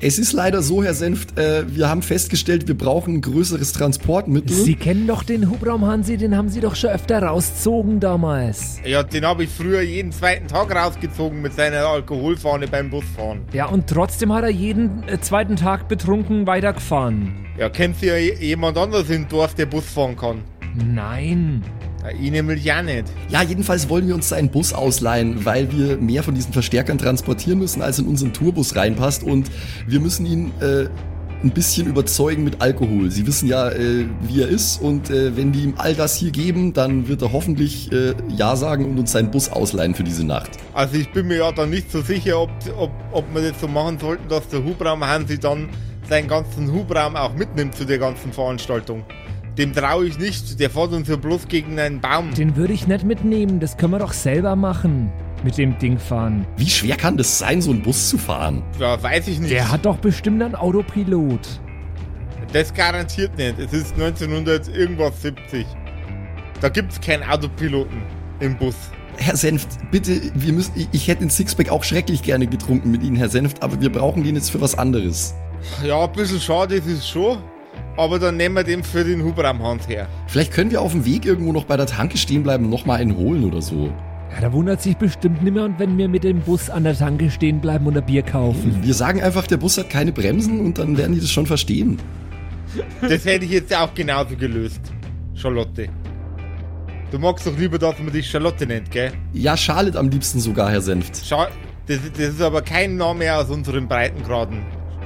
[0.00, 4.54] Es ist leider so, Herr Senft, äh, wir haben festgestellt, wir brauchen ein größeres Transportmittel.
[4.54, 8.80] Sie kennen doch den Hubraum Hansi, den haben Sie doch schon öfter rauszogen damals.
[8.84, 13.42] Ja, den habe ich früher jeden zweiten Tag rausgezogen mit seiner Alkoholfahne beim Busfahren.
[13.52, 17.46] Ja, und trotzdem hat er jeden äh, zweiten Tag betrunken weitergefahren.
[17.56, 20.42] Ja, kennt ihr ja jemand anderes im Dorf, der Bus fahren kann?
[20.74, 21.62] Nein.
[22.02, 23.04] Ja, ich nämlich ja nicht.
[23.28, 27.58] Ja, jedenfalls wollen wir uns seinen Bus ausleihen, weil wir mehr von diesen Verstärkern transportieren
[27.58, 29.22] müssen, als in unseren Tourbus reinpasst.
[29.22, 29.50] Und
[29.86, 30.86] wir müssen ihn äh,
[31.44, 33.10] ein bisschen überzeugen mit Alkohol.
[33.10, 34.80] Sie wissen ja, äh, wie er ist.
[34.80, 38.56] Und äh, wenn wir ihm all das hier geben, dann wird er hoffentlich äh, Ja
[38.56, 40.50] sagen und uns seinen Bus ausleihen für diese Nacht.
[40.72, 43.68] Also ich bin mir ja dann nicht so sicher, ob, ob, ob wir das so
[43.68, 45.68] machen sollten, dass der Hubraum Hansi dann
[46.08, 49.04] seinen ganzen Hubraum auch mitnimmt zu der ganzen Veranstaltung.
[49.58, 52.32] Dem traue ich nicht, der fährt uns ja bloß gegen einen Baum.
[52.32, 55.12] Den würde ich nicht mitnehmen, das können wir doch selber machen.
[55.44, 56.46] Mit dem Ding fahren.
[56.56, 58.62] Wie schwer kann das sein, so einen Bus zu fahren?
[58.78, 59.50] Ja, weiß ich nicht.
[59.50, 61.60] Der hat doch bestimmt einen Autopilot.
[62.52, 63.58] Das garantiert nicht.
[63.58, 65.66] Es ist 1900 irgendwas 70.
[66.60, 68.02] Da gibt's keinen Autopiloten
[68.40, 68.76] im Bus.
[69.16, 73.02] Herr Senft, bitte, wir müssen, ich, ich hätte den Sixpack auch schrecklich gerne getrunken mit
[73.02, 75.34] Ihnen, Herr Senft, aber wir brauchen den jetzt für was anderes.
[75.84, 77.38] Ja, ein bisschen schade ist es schon.
[77.96, 80.08] Aber dann nehmen wir den für den Hubraumhans her.
[80.26, 83.00] Vielleicht können wir auf dem Weg irgendwo noch bei der Tanke stehen bleiben und nochmal
[83.00, 83.92] einen holen oder so.
[84.32, 87.60] Ja, da wundert sich bestimmt niemand, wenn wir mit dem Bus an der Tanke stehen
[87.60, 88.78] bleiben und ein Bier kaufen.
[88.82, 91.98] Wir sagen einfach, der Bus hat keine Bremsen und dann werden die das schon verstehen.
[93.02, 94.80] Das hätte ich jetzt auch genauso gelöst.
[95.34, 95.88] Charlotte.
[97.10, 99.12] Du magst doch lieber, dass man dich Charlotte nennt, gell?
[99.34, 101.26] Ja, Charlotte am liebsten sogar, Herr Senft.
[101.26, 101.48] Scha
[101.86, 104.62] das, das ist aber kein Name aus unseren Breitengraden.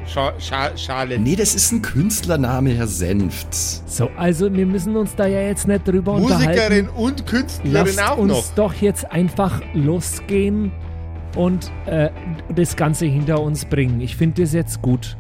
[0.07, 1.21] Scha Scha Charlotte.
[1.21, 3.53] Nee, das ist ein Künstlername, Herr Senft.
[3.55, 6.47] So, also wir müssen uns da ja jetzt nicht drüber unterhalten.
[6.47, 8.55] Musikerin und Künstlerin Lasst auch uns noch.
[8.55, 10.71] doch jetzt einfach losgehen
[11.35, 12.11] und äh,
[12.55, 14.01] das Ganze hinter uns bringen.
[14.01, 15.17] Ich finde das jetzt gut.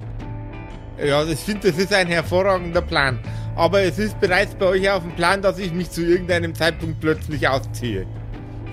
[1.05, 3.19] Ja, ich finde, das ist ein hervorragender Plan.
[3.55, 7.01] Aber es ist bereits bei euch auf dem Plan, dass ich mich zu irgendeinem Zeitpunkt
[7.01, 8.07] plötzlich ausziehe.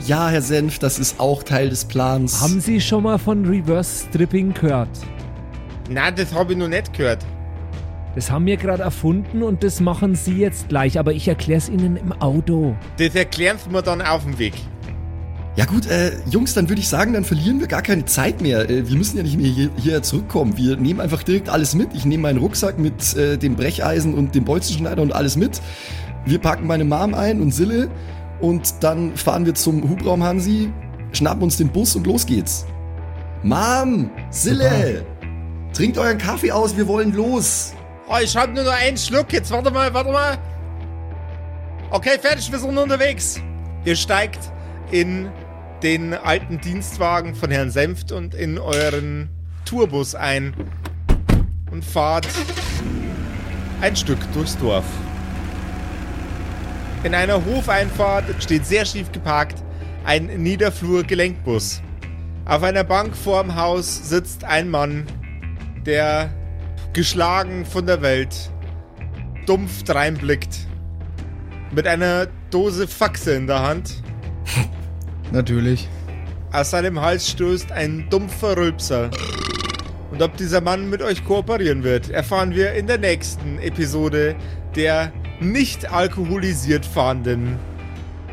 [0.06, 2.42] Ja, Herr Senft, das ist auch Teil des Plans.
[2.42, 4.90] Haben Sie schon mal von Reverse Stripping gehört?
[5.90, 7.26] Nein, das habe ich noch nicht gehört.
[8.16, 11.70] Das haben wir gerade erfunden und das machen Sie jetzt gleich, aber ich erkläre es
[11.70, 12.76] Ihnen im Auto.
[12.98, 14.54] Das erklären Sie mir dann auf dem Weg.
[15.56, 18.70] Ja gut, äh, Jungs, dann würde ich sagen, dann verlieren wir gar keine Zeit mehr.
[18.70, 20.58] Äh, wir müssen ja nicht mehr hier, hierher zurückkommen.
[20.58, 21.94] Wir nehmen einfach direkt alles mit.
[21.94, 25.62] Ich nehme meinen Rucksack mit äh, dem Brecheisen und dem Bolzenschneider und alles mit.
[26.26, 27.90] Wir packen meine Mom ein und Sille
[28.42, 30.72] und dann fahren wir zum Hubraum Hansi,
[31.12, 32.66] schnappen uns den Bus und los geht's.
[33.44, 35.06] Mom, Sille,
[35.74, 37.74] trinkt euren Kaffee aus, wir wollen los.
[38.08, 39.32] Oh, ich habe nur noch einen Schluck.
[39.34, 40.38] Jetzt warte mal, warte mal.
[41.90, 43.40] Okay, fertig, wir sind unterwegs.
[43.86, 44.40] Ihr steigt
[44.92, 45.30] in
[45.82, 49.30] den alten Dienstwagen von Herrn Senft und in euren
[49.66, 50.54] Tourbus ein
[51.72, 52.28] und fahrt
[53.82, 54.86] ein Stück durchs Dorf.
[57.04, 59.64] In einer Hofeinfahrt steht sehr schief geparkt
[60.06, 61.82] ein Niederflur-Gelenkbus.
[62.46, 65.06] Auf einer Bank vorm Haus sitzt ein Mann,
[65.86, 66.30] der
[66.94, 68.52] geschlagen von der Welt,
[69.46, 70.68] dumpf dreinblickt,
[71.72, 74.04] mit einer Dose Faxe in der Hand.
[75.32, 75.88] Natürlich.
[76.52, 79.10] Aus seinem Hals stößt ein dumpfer Rülpser.
[80.12, 84.36] Und ob dieser Mann mit euch kooperieren wird, erfahren wir in der nächsten Episode
[84.76, 87.58] der nicht alkoholisiert fahrenden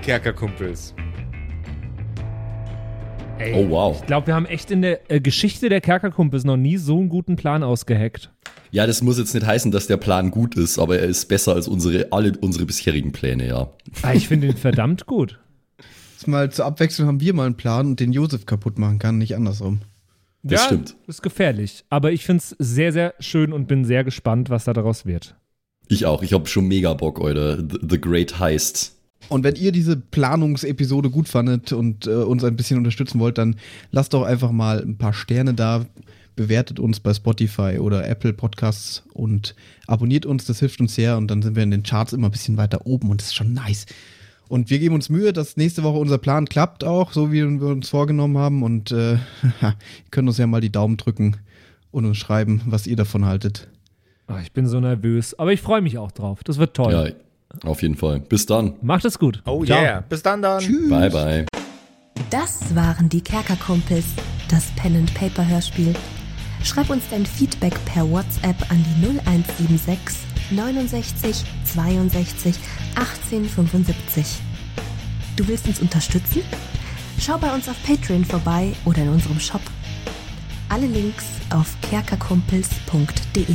[0.02, 0.94] Kerkerkumpels.
[3.40, 3.96] Ey, Oh, wow.
[4.00, 7.08] Ich glaube, wir haben echt in der äh, Geschichte der Kerkerkumpels noch nie so einen
[7.08, 8.30] guten Plan ausgeheckt.
[8.70, 11.54] Ja, das muss jetzt nicht heißen, dass der Plan gut ist, aber er ist besser
[11.54, 13.70] als unsere, alle unsere bisherigen Pläne, ja.
[14.02, 15.40] Ah, ich finde ihn verdammt gut.
[16.12, 19.18] Jetzt mal zur Abwechslung haben wir mal einen Plan und den Josef kaputt machen kann,
[19.18, 19.80] nicht andersrum.
[20.42, 20.96] Das ja, stimmt.
[21.06, 21.84] ist gefährlich.
[21.88, 25.34] Aber ich finde es sehr, sehr schön und bin sehr gespannt, was da daraus wird.
[25.88, 26.22] Ich auch.
[26.22, 27.56] Ich hab schon mega Bock, Alter.
[27.58, 28.96] The, The Great Heist.
[29.30, 33.54] Und wenn ihr diese Planungsepisode gut fandet und äh, uns ein bisschen unterstützen wollt, dann
[33.92, 35.86] lasst doch einfach mal ein paar Sterne da,
[36.34, 39.54] bewertet uns bei Spotify oder Apple Podcasts und
[39.86, 42.32] abonniert uns, das hilft uns sehr und dann sind wir in den Charts immer ein
[42.32, 43.86] bisschen weiter oben und das ist schon nice.
[44.48, 47.68] Und wir geben uns Mühe, dass nächste Woche unser Plan klappt auch, so wie wir
[47.68, 49.12] uns vorgenommen haben und äh,
[49.62, 49.74] ihr
[50.10, 51.36] könnt uns ja mal die Daumen drücken
[51.92, 53.68] und uns schreiben, was ihr davon haltet.
[54.26, 56.42] Ah, ich bin so nervös, aber ich freue mich auch drauf.
[56.42, 56.92] Das wird toll.
[56.92, 57.06] Ja,
[57.64, 58.20] auf jeden Fall.
[58.20, 58.74] Bis dann.
[58.82, 59.42] Macht es gut.
[59.46, 59.80] Oh Ciao.
[59.80, 60.00] yeah.
[60.08, 60.62] Bis dann dann.
[60.88, 61.46] Bye, bye.
[62.30, 64.04] Das waren die Kerkerkumpels,
[64.48, 65.94] das Pen and Paper Hörspiel.
[66.62, 70.18] Schreib uns dein Feedback per WhatsApp an die 0176
[70.50, 72.54] 69 62
[72.94, 74.26] 18 75.
[75.36, 76.42] Du willst uns unterstützen?
[77.18, 79.62] Schau bei uns auf Patreon vorbei oder in unserem Shop.
[80.68, 83.54] Alle Links auf kerkerkumpels.de.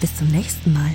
[0.00, 0.94] Bis zum nächsten Mal.